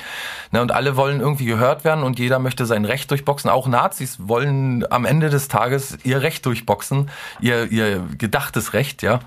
[0.50, 0.60] Ne?
[0.60, 3.48] Und alle wollen irgendwie gehört werden und jeder möchte sein Recht durchboxen.
[3.48, 9.20] Auch Nazis wollen am Ende des Tages ihr Recht durchboxen, ihr, ihr gedachtes Recht, ja.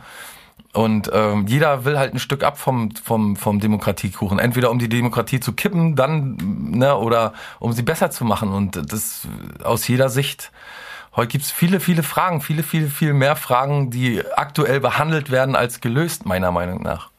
[0.74, 4.40] Und ähm, jeder will halt ein Stück ab vom, vom, vom Demokratiekuchen.
[4.40, 6.36] Entweder um die Demokratie zu kippen, dann,
[6.72, 8.52] ne, oder um sie besser zu machen.
[8.52, 9.26] Und das
[9.64, 10.52] aus jeder Sicht
[11.16, 15.80] Heute gibt's viele, viele Fragen, viele, viele, viel mehr Fragen, die aktuell behandelt werden als
[15.80, 17.12] gelöst, meiner Meinung nach.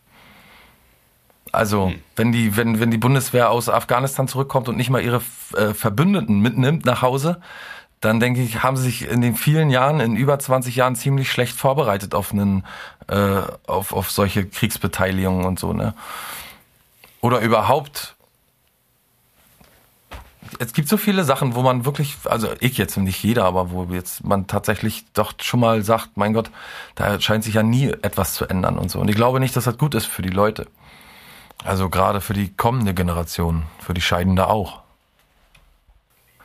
[1.52, 2.00] Also, hm.
[2.16, 5.22] wenn die, wenn, wenn die Bundeswehr aus Afghanistan zurückkommt und nicht mal ihre
[5.56, 7.40] äh, Verbündeten mitnimmt nach Hause,
[8.00, 11.30] dann denke ich, haben sie sich in den vielen Jahren, in über 20 Jahren ziemlich
[11.30, 12.64] schlecht vorbereitet auf einen,
[13.06, 15.94] äh, auf, auf solche Kriegsbeteiligungen und so, ne?
[17.20, 18.13] Oder überhaupt
[20.58, 23.84] es gibt so viele Sachen, wo man wirklich, also ich jetzt nicht jeder, aber wo
[23.84, 26.50] jetzt man tatsächlich doch schon mal sagt, mein Gott,
[26.94, 29.00] da scheint sich ja nie etwas zu ändern und so.
[29.00, 30.66] Und ich glaube nicht, dass das gut ist für die Leute.
[31.64, 34.82] Also gerade für die kommende Generation, für die Scheidende auch.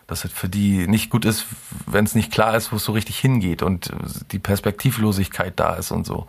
[0.08, 1.46] Dass es für die nicht gut ist,
[1.86, 3.92] wenn es nicht klar ist, wo es so richtig hingeht und
[4.32, 6.26] die Perspektivlosigkeit da ist und so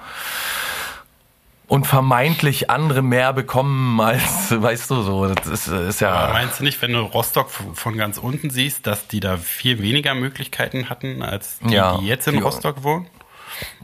[1.71, 5.33] und vermeintlich andere mehr bekommen als, weißt du, so.
[5.33, 6.11] Das ist, ist ja.
[6.11, 9.81] Aber meinst du nicht, wenn du Rostock von ganz unten siehst, dass die da viel
[9.81, 13.07] weniger Möglichkeiten hatten als die, ja, die jetzt in die, Rostock wohnen?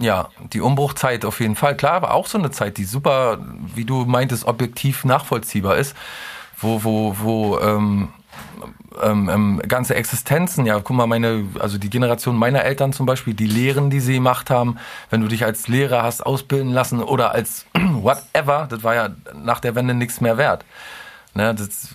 [0.00, 1.76] Ja, die Umbruchzeit auf jeden Fall.
[1.76, 3.38] Klar, aber auch so eine Zeit, die super,
[3.76, 5.94] wie du meintest, objektiv nachvollziehbar ist,
[6.58, 8.08] wo, wo, wo ähm,
[9.02, 13.34] ähm, ähm, ganze Existenzen, ja, guck mal, meine, also die Generation meiner Eltern zum Beispiel,
[13.34, 14.78] die Lehren, die sie gemacht haben,
[15.10, 19.60] wenn du dich als Lehrer hast ausbilden lassen oder als whatever, das war ja nach
[19.60, 20.64] der Wende nichts mehr wert.
[21.34, 21.94] Ne, das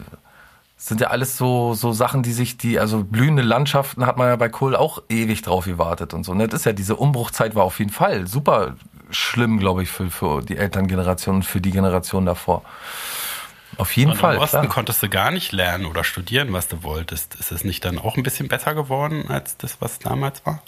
[0.78, 4.36] sind ja alles so, so Sachen, die sich, die, also blühende Landschaften hat man ja
[4.36, 6.34] bei Kohl auch ewig drauf gewartet und so.
[6.34, 6.48] Ne?
[6.48, 8.74] Das ist ja, diese Umbruchzeit war auf jeden Fall super
[9.12, 12.64] schlimm, glaube ich, für, für die Elterngeneration und für die Generation davor.
[13.82, 14.36] Auf jeden und Fall.
[14.36, 14.68] Im Osten klar.
[14.68, 17.34] konntest du gar nicht lernen oder studieren, was du wolltest.
[17.34, 20.62] Ist es nicht dann auch ein bisschen besser geworden als das, was damals war?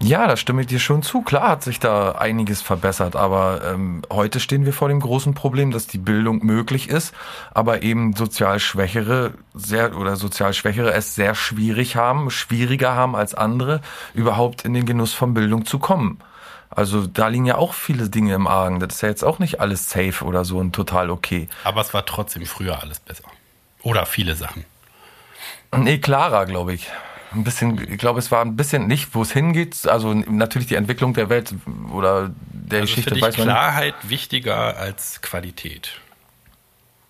[0.00, 1.22] Ja, da stimme ich dir schon zu.
[1.22, 5.72] Klar hat sich da einiges verbessert, aber ähm, heute stehen wir vor dem großen Problem,
[5.72, 7.12] dass die Bildung möglich ist,
[7.52, 13.34] aber eben sozial Schwächere sehr oder sozial Schwächere es sehr schwierig haben, schwieriger haben als
[13.34, 13.80] andere,
[14.14, 16.20] überhaupt in den Genuss von Bildung zu kommen.
[16.70, 18.80] Also da liegen ja auch viele Dinge im Argen.
[18.80, 21.48] Das ist ja jetzt auch nicht alles safe oder so und total okay.
[21.64, 23.24] Aber es war trotzdem früher alles besser.
[23.82, 24.64] Oder viele Sachen.
[25.76, 26.90] Nee, klarer, glaube ich.
[27.32, 29.86] Ein bisschen, ich glaube, es war ein bisschen nicht, wo es hingeht.
[29.86, 31.54] Also natürlich die Entwicklung der Welt
[31.92, 33.14] oder der also Geschichte.
[33.14, 36.00] Ist für dich Klarheit wichtiger als Qualität.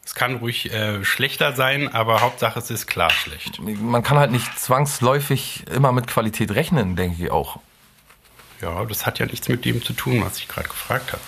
[0.05, 3.61] Es kann ruhig äh, schlechter sein, aber Hauptsache es ist klar schlecht.
[3.61, 7.59] Man kann halt nicht zwangsläufig immer mit Qualität rechnen, denke ich auch.
[8.61, 11.23] Ja, das hat ja nichts mit dem zu tun, was ich gerade gefragt habe.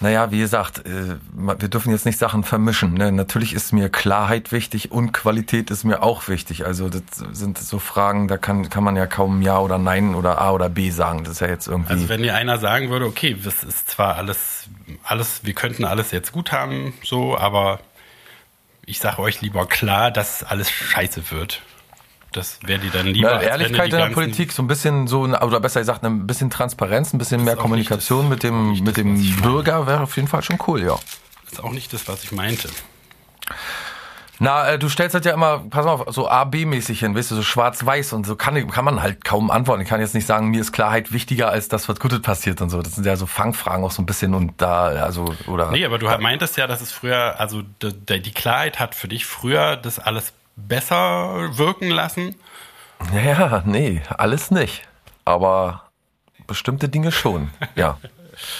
[0.00, 2.94] Naja, wie gesagt, äh, wir dürfen jetzt nicht Sachen vermischen.
[2.94, 3.10] Ne?
[3.10, 6.64] Natürlich ist mir Klarheit wichtig und Qualität ist mir auch wichtig.
[6.64, 7.02] Also das
[7.32, 10.68] sind so Fragen, da kann, kann man ja kaum Ja oder Nein oder A oder
[10.68, 11.24] B sagen.
[11.24, 11.92] Das ist ja jetzt irgendwie.
[11.92, 14.68] Also wenn dir einer sagen würde, okay, das ist zwar alles,
[15.02, 17.80] alles, wir könnten alles jetzt gut haben, so, aber
[18.86, 21.60] ich sage euch lieber klar, dass alles scheiße wird.
[22.32, 23.30] Das wäre die dann lieber.
[23.30, 27.12] Na, Ehrlichkeit in der Politik, so ein bisschen so, oder besser gesagt, ein bisschen Transparenz,
[27.12, 30.42] ein bisschen mehr Kommunikation das, mit dem, mit das, dem Bürger wäre auf jeden Fall
[30.42, 30.98] schon cool, ja.
[31.44, 32.68] Das ist auch nicht das, was ich meinte.
[34.40, 37.34] Na, äh, du stellst halt ja immer, pass mal auf, so A-B-mäßig hin, weißt du,
[37.36, 39.82] so schwarz-weiß und so kann, kann man halt kaum antworten.
[39.82, 42.70] Ich kann jetzt nicht sagen, mir ist Klarheit wichtiger als das, was Gutes passiert und
[42.70, 42.80] so.
[42.80, 45.72] Das sind ja so Fangfragen auch so ein bisschen und da, also, oder.
[45.72, 49.76] Nee, aber du meintest ja, dass es früher, also die Klarheit hat für dich früher
[49.76, 50.32] das alles
[50.66, 52.34] besser wirken lassen?
[53.12, 54.82] Naja, nee, alles nicht.
[55.24, 55.84] Aber
[56.46, 57.98] bestimmte Dinge schon, ja.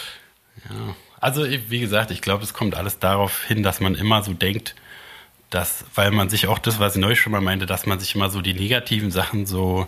[0.69, 0.95] ja.
[1.21, 4.77] Also, wie gesagt, ich glaube, es kommt alles darauf hin, dass man immer so denkt,
[5.51, 8.15] dass, weil man sich auch das, was ich neulich schon mal meinte, dass man sich
[8.15, 9.87] immer so die negativen Sachen so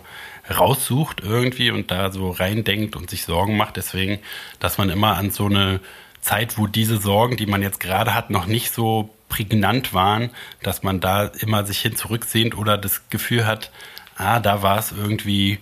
[0.49, 3.77] raussucht irgendwie und da so reindenkt und sich Sorgen macht.
[3.77, 4.19] Deswegen,
[4.59, 5.79] dass man immer an so eine
[6.19, 10.29] Zeit, wo diese Sorgen, die man jetzt gerade hat, noch nicht so prägnant waren,
[10.61, 13.71] dass man da immer sich hin zurücksehnt oder das Gefühl hat,
[14.17, 15.59] ah, da war es irgendwie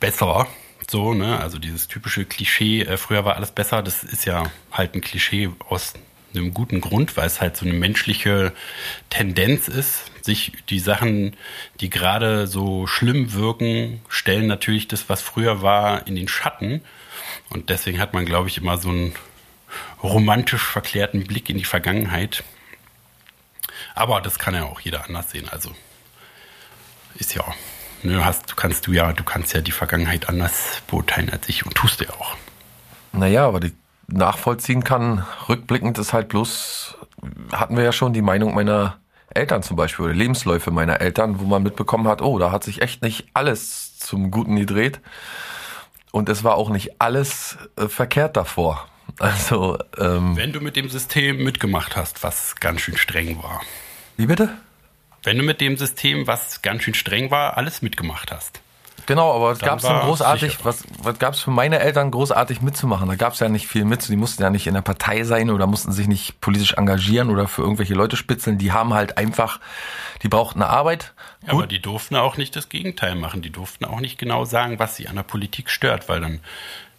[0.00, 0.48] besser.
[0.90, 1.38] So, ne?
[1.38, 4.42] Also dieses typische Klischee, äh, früher war alles besser, das ist ja
[4.72, 5.94] halt ein Klischee aus
[6.34, 8.52] einem guten Grund, weil es halt so eine menschliche
[9.08, 11.36] Tendenz ist, sich die Sachen,
[11.80, 16.80] die gerade so schlimm wirken, stellen natürlich das, was früher war, in den Schatten.
[17.50, 19.14] Und deswegen hat man, glaube ich, immer so einen
[20.02, 22.42] romantisch verklärten Blick in die Vergangenheit.
[23.94, 25.48] Aber das kann ja auch jeder anders sehen.
[25.50, 25.72] Also
[27.14, 27.44] ist ja,
[28.02, 31.64] ne, hast, du kannst du ja, du kannst ja die Vergangenheit anders beurteilen als ich
[31.66, 32.36] und tust ja auch.
[33.12, 33.74] Naja, aber die
[34.08, 36.96] nachvollziehen kann, rückblickend ist halt bloß,
[37.52, 38.98] hatten wir ja schon die Meinung meiner
[39.34, 42.82] Eltern zum Beispiel, oder Lebensläufe meiner Eltern, wo man mitbekommen hat, oh, da hat sich
[42.82, 45.00] echt nicht alles zum Guten gedreht.
[46.10, 48.86] Und es war auch nicht alles äh, verkehrt davor.
[49.18, 53.60] Also, ähm, Wenn du mit dem System mitgemacht hast, was ganz schön streng war.
[54.16, 54.50] wie bitte?
[55.22, 58.60] Wenn du mit dem System, was ganz schön streng war, alles mitgemacht hast.
[59.06, 62.60] Genau, aber Dann gab es denn großartig, was, was gab es für meine Eltern großartig
[62.60, 63.08] mitzumachen?
[63.08, 64.08] Da gab es ja nicht viel mit.
[64.08, 67.48] Die mussten ja nicht in der Partei sein oder mussten sich nicht politisch engagieren oder
[67.48, 68.58] für irgendwelche Leute spitzeln.
[68.58, 69.58] Die haben halt einfach,
[70.22, 71.14] die brauchten eine Arbeit.
[71.46, 73.42] Ja, aber die durften auch nicht das Gegenteil machen.
[73.42, 76.40] Die durften auch nicht genau sagen, was sie an der Politik stört, weil dann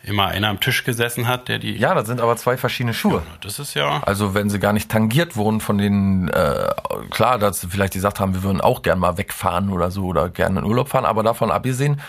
[0.04, 1.78] immer einer am Tisch gesessen hat, der die.
[1.78, 3.24] Ja, das sind aber zwei verschiedene Schuhe.
[3.42, 4.02] Das ist ja.
[4.04, 6.70] Also wenn sie gar nicht tangiert wurden von den, äh,
[7.10, 10.30] klar, dass sie vielleicht gesagt haben, wir würden auch gern mal wegfahren oder so oder
[10.30, 12.02] gerne in Urlaub fahren, aber davon abgesehen,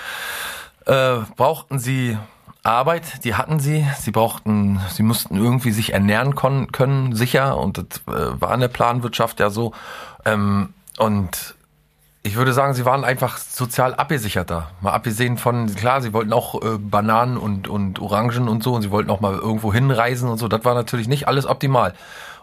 [0.87, 2.19] äh, brauchten sie
[2.65, 7.85] Arbeit, die hatten sie, sie brauchten, sie mussten irgendwie sich ernähren können, sicher, und das
[8.07, 9.73] äh, war in der Planwirtschaft ja so.
[10.25, 11.55] Ähm, und
[12.27, 14.71] ich würde sagen, sie waren einfach sozial abgesicherter.
[14.81, 18.81] Mal abgesehen von, klar, sie wollten auch äh, Bananen und, und Orangen und so und
[18.81, 20.49] sie wollten auch mal irgendwo hinreisen und so.
[20.49, 21.93] Das war natürlich nicht alles optimal.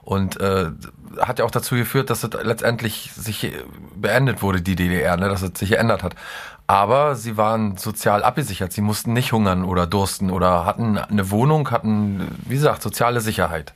[0.04, 0.68] Und äh,
[1.20, 3.52] hat ja auch dazu geführt, dass es letztendlich sich äh,
[3.96, 6.14] beendet wurde, die DDR, ne, dass es sich geändert hat.
[6.68, 8.72] Aber sie waren sozial abgesichert.
[8.72, 13.74] Sie mussten nicht hungern oder dursten oder hatten eine Wohnung, hatten, wie gesagt, soziale Sicherheit.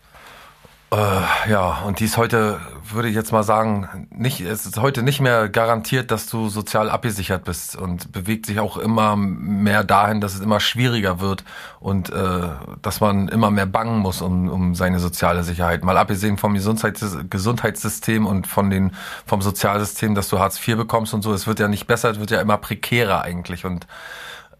[0.91, 2.59] Äh, ja, und die ist heute,
[2.91, 6.91] würde ich jetzt mal sagen, nicht, es ist heute nicht mehr garantiert, dass du sozial
[6.91, 11.43] abgesichert bist und bewegt sich auch immer mehr dahin, dass es immer schwieriger wird
[11.79, 12.49] und äh,
[12.83, 15.83] dass man immer mehr bangen muss um, um seine soziale Sicherheit.
[15.83, 18.91] Mal abgesehen vom Gesundheits Gesundheitssystem und von den,
[19.25, 22.19] vom Sozialsystem, dass du Hartz IV bekommst und so, es wird ja nicht besser, es
[22.19, 23.87] wird ja immer prekärer eigentlich und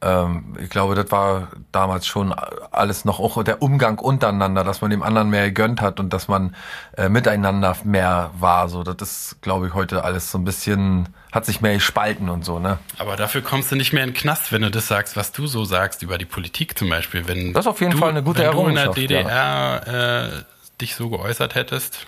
[0.06, 2.32] ähm, ich glaube, das war damals schon
[2.72, 6.28] alles noch auch der Umgang untereinander, dass man dem anderen mehr gegönnt hat und dass
[6.28, 6.56] man
[6.96, 8.70] äh, miteinander mehr war.
[8.70, 12.46] So, das ist, glaube ich, heute alles so ein bisschen, hat sich mehr gespalten und
[12.46, 12.78] so, ne?
[13.00, 15.48] Aber dafür kommst du nicht mehr in den Knast, wenn du das sagst, was du
[15.48, 17.28] so sagst über die Politik zum Beispiel.
[17.28, 20.28] Wenn Das ist auf jeden du, Fall eine gute wenn du in der Errungenschaft, DDR
[20.28, 20.44] äh,
[20.82, 22.06] dich so geäußert hättest,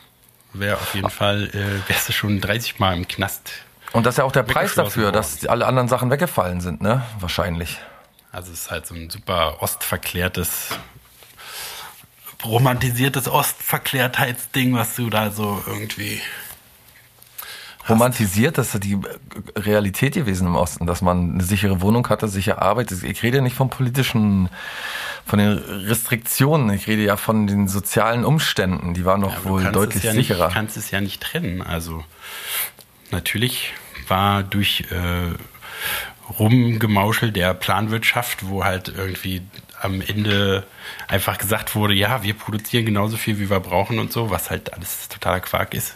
[0.53, 3.51] wäre auf jeden Fall, äh, wärst du schon 30 Mal im Knast.
[3.93, 7.03] Und das ist ja auch der Preis dafür, dass alle anderen Sachen weggefallen sind, ne?
[7.19, 7.79] Wahrscheinlich.
[8.31, 10.69] Also es ist halt so ein super ostverklärtes,
[12.45, 16.21] romantisiertes Ostverklärtheitsding, was du da so irgendwie.
[17.89, 18.99] Romantisiert, das ist die
[19.55, 22.91] Realität gewesen im Osten, dass man eine sichere Wohnung hatte, sichere Arbeit.
[22.91, 24.49] Ich rede nicht vom politischen,
[25.25, 26.69] von den Restriktionen.
[26.71, 28.93] Ich rede ja von den sozialen Umständen.
[28.93, 30.47] Die waren noch Ja, du wohl deutlich ja sicherer.
[30.47, 31.61] Nicht, kannst es ja nicht trennen.
[31.61, 32.03] Also
[33.11, 33.73] natürlich
[34.07, 35.33] war durch äh,
[36.39, 39.41] Rumgemauschel der Planwirtschaft, wo halt irgendwie
[39.81, 40.65] am Ende
[41.07, 44.73] einfach gesagt wurde, ja, wir produzieren genauso viel, wie wir brauchen und so, was halt
[44.73, 45.95] alles totaler Quark ist,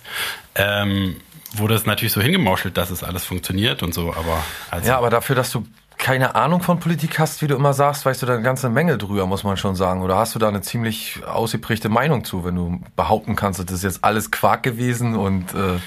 [0.56, 1.18] ähm,
[1.54, 5.10] wurde es natürlich so hingemauschelt, dass es alles funktioniert und so, aber also, Ja, aber
[5.10, 5.66] dafür, dass du
[5.98, 8.98] keine Ahnung von Politik hast, wie du immer sagst, weißt du da eine ganze Menge
[8.98, 10.02] drüber, muss man schon sagen.
[10.02, 13.84] Oder hast du da eine ziemlich ausgeprägte Meinung zu, wenn du behaupten kannst, das ist
[13.84, 15.78] jetzt alles Quark gewesen und äh,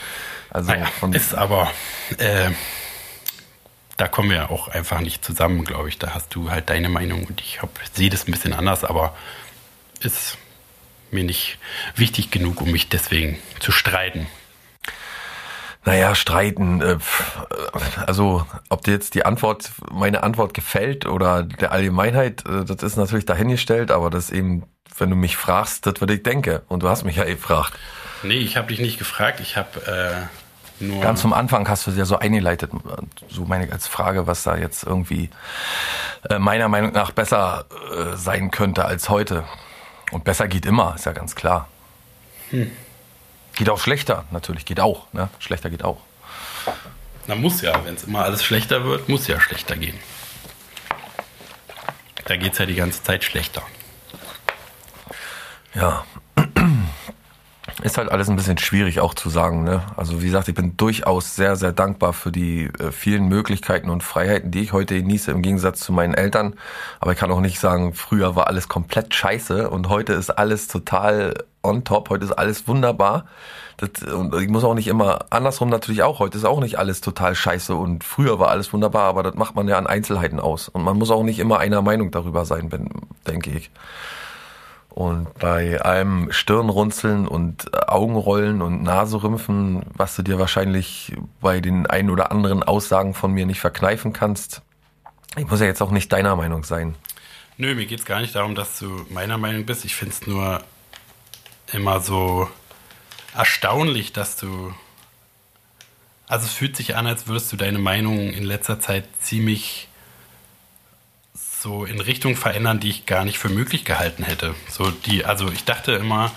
[0.55, 1.68] also naja, ist aber,
[2.18, 2.50] äh,
[3.96, 5.98] da kommen wir auch einfach nicht zusammen, glaube ich.
[5.98, 7.59] Da hast du halt deine Meinung und ich
[7.92, 9.16] sehe das ein bisschen anders, aber
[10.00, 10.38] ist
[11.11, 11.59] mir nicht
[11.96, 14.28] wichtig genug, um mich deswegen zu streiten.
[15.84, 16.80] Naja, streiten.
[16.80, 16.98] Äh,
[18.07, 22.96] also, ob dir jetzt die Antwort, meine Antwort gefällt oder der Allgemeinheit, äh, das ist
[22.96, 24.62] natürlich dahingestellt, aber das ist eben,
[24.98, 26.62] wenn du mich fragst, das, was ich denke.
[26.68, 27.74] Und du hast mich ja gefragt.
[28.22, 30.43] Nee, ich habe dich nicht gefragt, ich habe äh,
[30.80, 31.00] nur.
[31.00, 32.70] Ganz zum Anfang hast du es ja so eingeleitet,
[33.30, 35.30] so meine ich als Frage, was da jetzt irgendwie
[36.28, 39.44] äh, meiner Meinung nach besser äh, sein könnte als heute.
[40.12, 41.68] Und besser geht immer, ist ja ganz klar.
[43.56, 45.12] Geht auch schlechter, natürlich, geht auch.
[45.12, 45.28] Ne?
[45.38, 45.98] Schlechter geht auch.
[47.26, 49.98] Na muss ja, wenn es immer alles schlechter wird, muss ja schlechter gehen.
[52.26, 53.62] Da geht es ja die ganze Zeit schlechter.
[55.74, 56.04] Ja.
[57.85, 59.62] Ist halt alles ein bisschen schwierig auch zu sagen.
[59.62, 59.82] Ne?
[59.95, 64.03] Also wie gesagt, ich bin durchaus sehr, sehr dankbar für die äh, vielen Möglichkeiten und
[64.03, 66.55] Freiheiten, die ich heute genieße, im Gegensatz zu meinen Eltern.
[66.99, 70.66] Aber ich kann auch nicht sagen, früher war alles komplett scheiße und heute ist alles
[70.66, 73.26] total on top, heute ist alles wunderbar.
[73.76, 77.03] Das, und ich muss auch nicht immer, andersrum natürlich auch, heute ist auch nicht alles
[77.03, 80.70] total scheiße und früher war alles wunderbar, aber das macht man ja an Einzelheiten aus.
[80.70, 82.70] Und man muss auch nicht immer einer Meinung darüber sein,
[83.26, 83.70] denke ich.
[84.95, 92.11] Und bei allem Stirnrunzeln und Augenrollen und Naserümpfen, was du dir wahrscheinlich bei den ein
[92.11, 94.62] oder anderen Aussagen von mir nicht verkneifen kannst,
[95.36, 96.95] ich muss ja jetzt auch nicht deiner Meinung sein.
[97.57, 99.84] Nö, mir geht es gar nicht darum, dass du meiner Meinung bist.
[99.84, 100.62] Ich finde es nur
[101.72, 102.49] immer so
[103.36, 104.72] erstaunlich, dass du.
[106.28, 109.88] Also es fühlt sich an, als würdest du deine Meinung in letzter Zeit ziemlich
[111.64, 114.54] so in Richtung verändern, die ich gar nicht für möglich gehalten hätte.
[114.68, 116.30] So die, also ich dachte immer,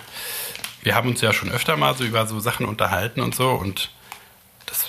[0.84, 3.92] wir haben uns ja schon öfter mal so über so Sachen unterhalten und so und
[4.68, 4.86] das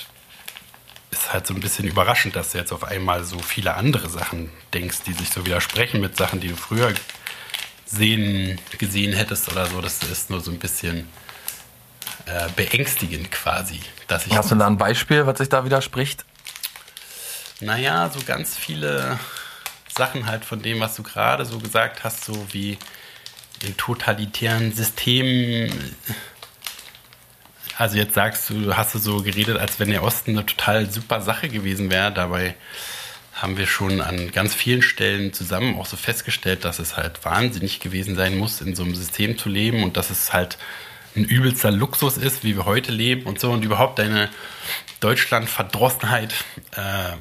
[1.11, 4.53] ist halt so ein bisschen überraschend, dass du jetzt auf einmal so viele andere Sachen
[4.73, 6.95] denkst, die sich so widersprechen mit Sachen, die du früher
[7.85, 9.81] sehen, gesehen hättest oder so.
[9.81, 11.09] Das ist nur so ein bisschen
[12.27, 13.81] äh, beängstigend quasi.
[14.07, 16.25] Dass ich Hast du da ein Beispiel, was sich da widerspricht?
[17.61, 19.19] Naja, so ganz viele
[19.99, 22.79] Sachen halt von dem, was du gerade so gesagt hast, so wie
[23.63, 25.73] in totalitären Systemen.
[27.77, 31.21] Also jetzt sagst du, hast du so geredet, als wenn der Osten eine total super
[31.21, 32.13] Sache gewesen wäre.
[32.13, 32.55] Dabei
[33.35, 37.79] haben wir schon an ganz vielen Stellen zusammen auch so festgestellt, dass es halt wahnsinnig
[37.79, 40.59] gewesen sein muss, in so einem System zu leben und dass es halt
[41.15, 44.29] ein übelster Luxus ist, wie wir heute leben und so und überhaupt deine
[45.01, 46.35] Deutschland-Verdrossenheit
[46.77, 47.13] äh,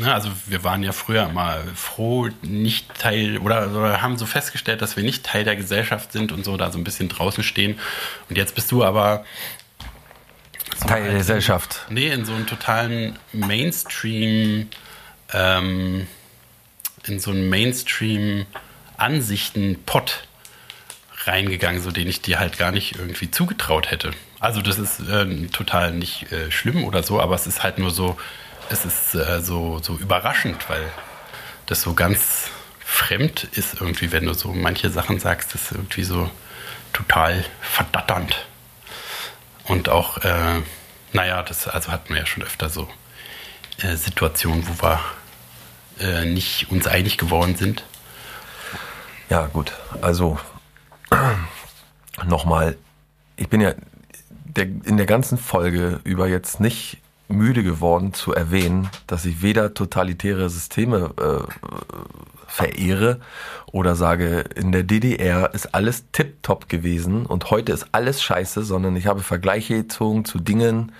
[0.00, 4.80] Ne, also wir waren ja früher mal froh, nicht Teil oder, oder, haben so festgestellt,
[4.80, 7.78] dass wir nicht Teil der Gesellschaft sind und so da so ein bisschen draußen stehen.
[8.30, 9.26] Und jetzt bist du aber
[10.78, 11.84] so Teil der Gesellschaft.
[11.90, 14.70] Nee, in so einen totalen Mainstream,
[15.34, 16.06] ähm,
[17.06, 20.22] in so einen Mainstream-Ansichten-Pot
[21.24, 24.12] reingegangen, so den ich dir halt gar nicht irgendwie zugetraut hätte.
[24.38, 27.90] Also das ist äh, total nicht äh, schlimm oder so, aber es ist halt nur
[27.90, 28.16] so,
[28.70, 30.90] es ist äh, so, so überraschend, weil
[31.66, 36.04] das so ganz fremd ist irgendwie, wenn du so manche Sachen sagst, das ist irgendwie
[36.04, 36.30] so
[36.92, 38.46] total verdatternd.
[39.64, 40.62] Und auch, äh,
[41.12, 42.88] naja, das also hatten wir ja schon öfter so
[43.82, 45.00] äh, Situationen, wo wir
[46.00, 47.84] äh, nicht uns einig geworden sind.
[49.28, 49.72] Ja, gut.
[50.00, 50.38] Also
[52.24, 52.76] nochmal,
[53.36, 53.74] ich bin ja
[54.28, 56.98] der, in der ganzen Folge über jetzt nicht
[57.32, 61.70] müde geworden zu erwähnen, dass ich weder totalitäre Systeme äh,
[62.46, 63.20] verehre
[63.72, 68.96] oder sage, in der DDR ist alles tipptopp gewesen und heute ist alles scheiße, sondern
[68.96, 70.92] ich habe Vergleiche gezogen zu Dingen,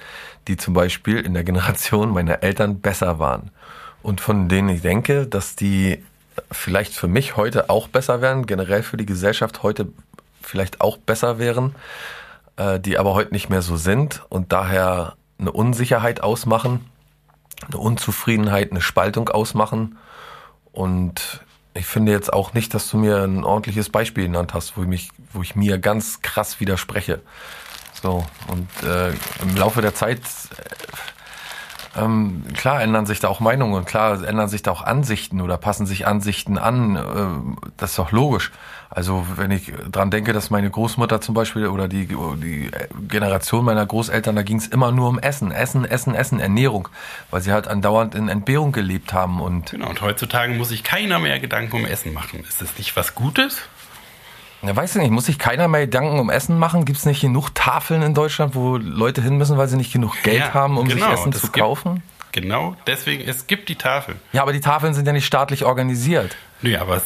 [0.49, 3.51] die zum Beispiel in der Generation meiner Eltern besser waren.
[4.03, 6.03] Und von denen ich denke, dass die
[6.51, 9.89] vielleicht für mich heute auch besser wären, generell für die Gesellschaft heute
[10.41, 11.75] vielleicht auch besser wären,
[12.57, 16.87] äh, die aber heute nicht mehr so sind und daher eine Unsicherheit ausmachen,
[17.67, 19.99] eine Unzufriedenheit, eine Spaltung ausmachen.
[20.73, 21.41] Und
[21.75, 24.89] ich finde jetzt auch nicht, dass du mir ein ordentliches Beispiel genannt hast, wo ich
[24.89, 27.21] mich, wo ich mir ganz krass widerspreche.
[28.03, 29.11] So, und äh,
[29.43, 34.49] im Laufe der Zeit äh, ähm, klar ändern sich da auch Meinungen und klar ändern
[34.49, 36.97] sich da auch Ansichten oder passen sich Ansichten an.
[36.97, 38.53] Äh, das ist doch logisch.
[38.93, 42.71] Also wenn ich dran denke, dass meine Großmutter zum Beispiel oder die, die
[43.09, 46.89] Generation meiner Großeltern, da ging es immer nur um Essen, Essen, Essen, Essen, Ernährung,
[47.31, 49.41] weil sie halt andauernd in Entbehrung gelebt haben.
[49.41, 52.45] Und genau, und heutzutage muss sich keiner mehr Gedanken um Essen machen.
[52.49, 53.63] Ist das nicht was Gutes?
[54.63, 56.85] Ja, weiß ich nicht, muss sich keiner mehr Gedanken um Essen machen?
[56.85, 60.21] Gibt es nicht genug Tafeln in Deutschland, wo Leute hin müssen, weil sie nicht genug
[60.25, 62.03] Geld ja, haben, um genau, sich Essen zu kaufen?
[62.33, 64.19] Genau, deswegen, es gibt die Tafeln.
[64.33, 66.37] Ja, aber die Tafeln sind ja nicht staatlich organisiert.
[66.63, 67.05] Nö, aber es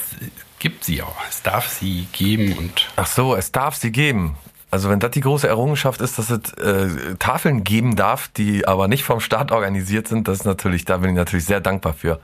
[0.65, 1.15] gibt sie auch.
[1.29, 2.89] Es darf sie geben und.
[2.97, 4.35] Ach so, es darf sie geben.
[4.71, 8.89] Also wenn das die große Errungenschaft ist, dass es äh, Tafeln geben darf, die aber
[8.89, 12.19] nicht vom Staat organisiert sind, das ist natürlich, da bin ich natürlich sehr dankbar für.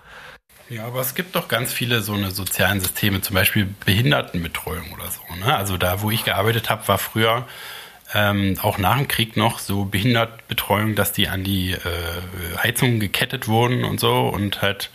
[0.71, 5.11] Ja, aber es gibt doch ganz viele so eine sozialen Systeme, zum Beispiel Behindertenbetreuung oder
[5.11, 5.21] so.
[5.45, 5.55] Ne?
[5.55, 7.47] Also da, wo ich gearbeitet habe, war früher
[8.15, 11.79] ähm, auch nach dem Krieg noch so Behindertenbetreuung, dass die an die äh,
[12.57, 14.91] Heizungen gekettet wurden und so und halt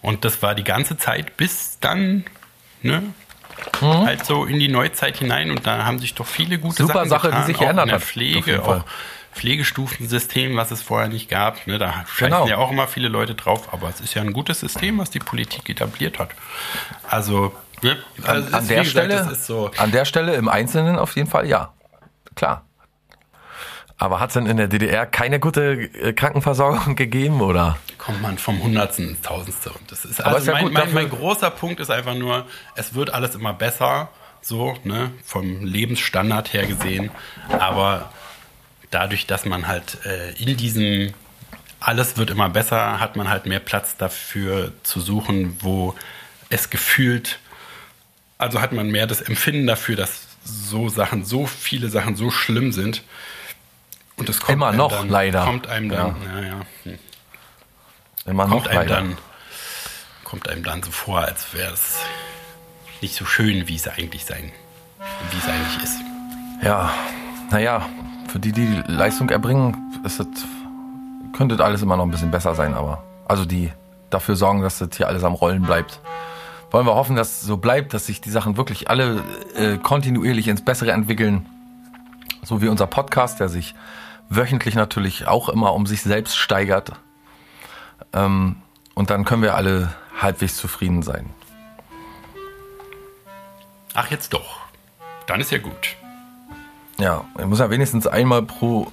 [0.00, 2.24] und das war die ganze Zeit bis dann
[2.84, 3.02] ne?
[3.80, 4.06] Mhm.
[4.06, 7.08] Halt so in die Neuzeit hinein und da haben sich doch viele gute Super Sachen
[7.08, 8.02] Sache, getan, die sich geändert hat.
[8.02, 8.84] Pflege, auch
[9.32, 11.66] Pflegestufensystem, was es vorher nicht gab.
[11.66, 11.78] Ne?
[11.78, 12.46] Da scheißen genau.
[12.46, 15.18] ja auch immer viele Leute drauf, aber es ist ja ein gutes System, was die
[15.18, 16.30] Politik etabliert hat.
[17.08, 17.96] Also, ne?
[18.22, 21.48] also an, an der gesagt, Stelle, so an der Stelle im Einzelnen auf jeden Fall
[21.48, 21.72] ja.
[22.36, 22.64] klar.
[23.96, 27.78] Aber hat es denn in der DDR keine gute äh, Krankenversorgung gegeben, oder?
[27.98, 29.70] Kommt man vom Hundertsten ins Tausendste.
[29.70, 32.94] Und das ist, also ist ja mein, mein, mein großer Punkt ist einfach nur, es
[32.94, 34.08] wird alles immer besser,
[34.42, 37.10] so, ne, vom Lebensstandard her gesehen.
[37.58, 38.12] Aber
[38.90, 41.14] dadurch, dass man halt äh, in diesem
[41.84, 45.94] alles wird immer besser, hat man halt mehr Platz dafür zu suchen, wo
[46.48, 47.38] es gefühlt,
[48.38, 52.72] also hat man mehr das Empfinden dafür, dass so Sachen, so viele Sachen so schlimm
[52.72, 53.02] sind.
[54.16, 55.44] Und es kommt Immer einem noch, dann, leider.
[55.44, 56.98] Kommt einem dann, ja, ja, hm,
[58.26, 58.94] Immer kommt noch einem leider.
[58.94, 59.18] dann,
[60.24, 61.98] kommt einem dann so vor, als wäre es
[63.02, 64.52] nicht so schön, wie es eigentlich sein,
[65.30, 65.96] wie es eigentlich ist.
[66.62, 66.92] Ja,
[67.50, 67.86] naja,
[68.28, 70.26] für die, die die Leistung erbringen, ist das,
[71.36, 73.72] könnte das alles immer noch ein bisschen besser sein, aber also die
[74.10, 76.00] dafür sorgen, dass das hier alles am Rollen bleibt.
[76.70, 79.22] Wollen wir hoffen, dass es so bleibt, dass sich die Sachen wirklich alle
[79.56, 81.46] äh, kontinuierlich ins Bessere entwickeln.
[82.42, 83.74] So wie unser Podcast, der sich
[84.36, 86.92] wöchentlich natürlich auch immer um sich selbst steigert.
[88.12, 88.56] Ähm,
[88.94, 91.30] und dann können wir alle halbwegs zufrieden sein.
[93.94, 94.60] Ach, jetzt doch.
[95.26, 95.96] Dann ist ja gut.
[96.98, 98.92] Ja, ich muss ja wenigstens einmal pro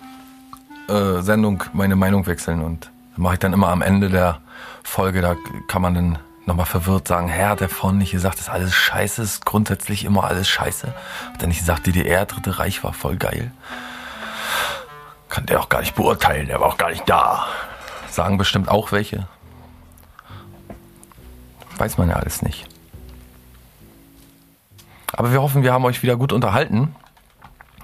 [0.88, 4.42] äh, Sendung meine Meinung wechseln und das mache ich dann immer am Ende der
[4.84, 5.22] Folge.
[5.22, 5.36] Da
[5.68, 9.22] kann man dann nochmal verwirrt sagen, Herr, der vorhin nicht gesagt, das ist alles scheiße,
[9.22, 10.94] ist grundsätzlich immer alles scheiße.
[11.34, 13.52] Hat er nicht gesagt, DDR, Dritte Reich war voll geil?
[15.32, 17.48] Kann der auch gar nicht beurteilen, der war auch gar nicht da.
[18.10, 19.30] Sagen bestimmt auch welche.
[21.78, 22.68] Weiß man ja alles nicht.
[25.14, 26.94] Aber wir hoffen, wir haben euch wieder gut unterhalten.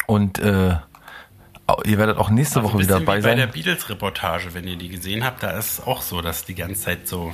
[0.07, 0.75] Und äh,
[1.85, 3.53] ihr werdet auch nächste Also Woche wieder dabei wie bei der sein.
[3.53, 7.07] Beatles-Reportage, wenn ihr die gesehen habt, da ist es auch so, dass die ganze Zeit
[7.07, 7.33] so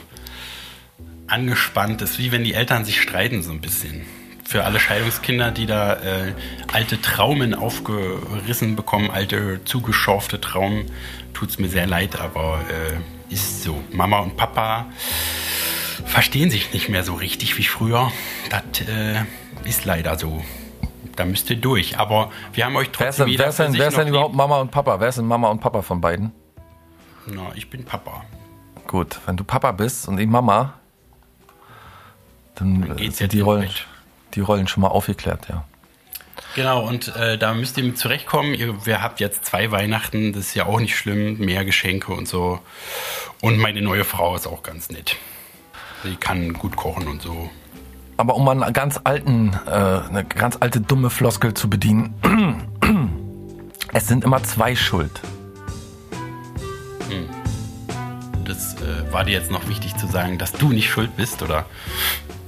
[1.25, 4.05] angespannt ist, wie wenn die Eltern sich streiten, so ein bisschen.
[4.53, 6.33] Für alle Scheidungskinder, die da äh,
[6.71, 10.91] alte Traumen aufgerissen bekommen, alte zugeschorfte Traumen,
[11.33, 13.83] tut's mir sehr leid, aber äh, ist so.
[13.91, 14.85] Mama und Papa
[16.05, 18.11] verstehen sich nicht mehr so richtig wie früher.
[18.51, 19.23] Das äh,
[19.67, 20.43] ist leider so.
[21.15, 21.97] Da müsst ihr durch.
[21.97, 24.35] Aber wir haben euch trotzdem wer ist denn, sich wer ist denn überhaupt.
[24.35, 24.99] Mama und Papa?
[24.99, 26.31] Wer ist denn Mama und Papa von beiden?
[27.25, 28.23] Na, ich bin Papa.
[28.85, 30.75] Gut, wenn du Papa bist und ich Mama,
[32.53, 33.87] dann äh, geht's sind jetzt die Rollen, Bett.
[34.35, 35.65] Die Rollen schon mal aufgeklärt, ja.
[36.55, 38.53] Genau, und äh, da müsst ihr mit zurechtkommen.
[38.53, 42.27] Ihr, ihr habt jetzt zwei Weihnachten, das ist ja auch nicht schlimm, mehr Geschenke und
[42.27, 42.59] so.
[43.41, 45.15] Und meine neue Frau ist auch ganz nett.
[46.03, 47.49] Sie kann gut kochen und so.
[48.17, 52.13] Aber um mal einen ganz alten, äh, eine ganz alte dumme Floskel zu bedienen,
[53.93, 55.21] es sind immer zwei schuld.
[58.45, 61.65] Das äh, war dir jetzt noch wichtig zu sagen, dass du nicht schuld bist, oder?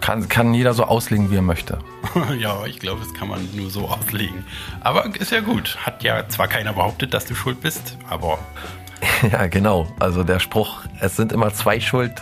[0.01, 1.79] Kann, kann jeder so auslegen, wie er möchte.
[2.39, 4.45] ja, ich glaube, das kann man nur so auslegen.
[4.81, 5.77] Aber ist ja gut.
[5.85, 8.39] Hat ja zwar keiner behauptet, dass du schuld bist, aber
[9.31, 9.87] ja, genau.
[9.99, 12.13] Also der Spruch, es sind immer zwei schuld,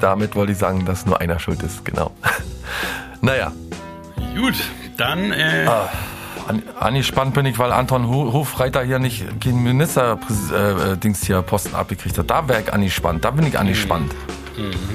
[0.00, 2.12] damit wollte ich sagen, dass nur einer schuld ist, genau.
[3.20, 3.52] naja,
[4.36, 4.54] gut.
[4.96, 5.64] Dann, äh,
[6.48, 11.42] An, angespannt bin ich, weil Anton Ho- Hofreiter hier nicht keinen Minister-Dings äh, Dings hier
[11.42, 12.30] Posten abgekriegt hat.
[12.30, 14.12] Da wäre ich angespannt, da bin ich angespannt.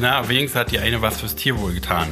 [0.02, 2.08] na, wenigstens hat die eine was fürs Tierwohl getan.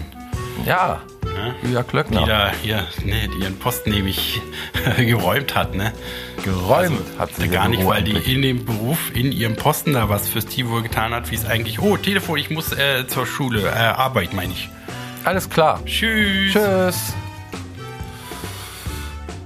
[0.66, 1.56] Ja, Ne?
[1.64, 2.26] Julia Die Klöckner.
[2.26, 4.42] da hier, ne, die ihren Posten nämlich
[4.98, 5.94] geräumt hat, ne?
[6.44, 10.28] Geräumt hat sie Gar nicht, weil die in dem Beruf, in ihrem Posten da was
[10.28, 11.80] fürs Tierwohl getan hat, wie es eigentlich.
[11.80, 14.70] Oh, Telefon, ich muss äh, zur Schule, äh, Arbeit meine ich.
[15.24, 15.80] Alles klar.
[15.86, 16.52] Tschüss.
[16.52, 17.14] Tschüss.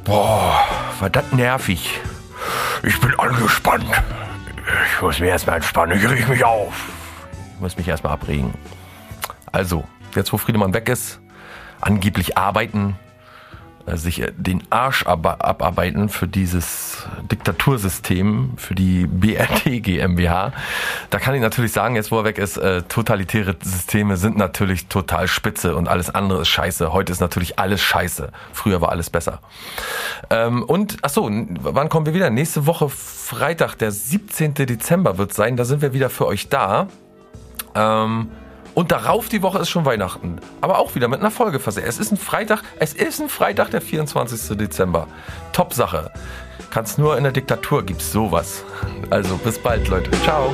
[0.06, 0.64] Boah,
[1.00, 2.00] war das nervig.
[2.84, 3.86] Ich bin angespannt.
[4.94, 5.98] Ich muss mich erstmal entspannen.
[5.98, 6.90] Ich reg mich auf.
[7.56, 8.54] Ich muss mich erstmal abregen.
[9.52, 9.84] Also,
[10.16, 11.20] jetzt wo Friedemann weg ist,
[11.82, 13.00] angeblich arbeiten,
[13.94, 20.54] sich äh, den Arsch ab abarbeiten für dieses Diktatursystem, für die BRD GmbH.
[21.10, 24.88] Da kann ich natürlich sagen, jetzt wo er weg ist, äh, totalitäre Systeme sind natürlich
[24.88, 26.94] total spitze und alles andere ist scheiße.
[26.94, 28.30] Heute ist natürlich alles scheiße.
[28.54, 29.40] Früher war alles besser.
[30.30, 32.30] Ähm, und, ach so, wann kommen wir wieder?
[32.30, 34.54] Nächste Woche Freitag, der 17.
[34.56, 35.58] Dezember wird sein.
[35.58, 36.88] Da sind wir wieder für euch da.
[37.76, 38.30] Ähm,
[38.76, 40.38] und darauf die Woche ist schon Weihnachten.
[40.62, 41.86] Aber auch wieder mit einer Folge versehen.
[41.88, 44.58] Es ist ein Freitag, es ist ein Freitag, der 24.
[44.58, 45.08] Dezember.
[45.54, 46.12] Top Sache.
[46.70, 48.64] Kannst nur in der Diktatur gibt's sowas.
[49.10, 50.12] Also bis bald, Leute.
[50.24, 50.54] Ciao.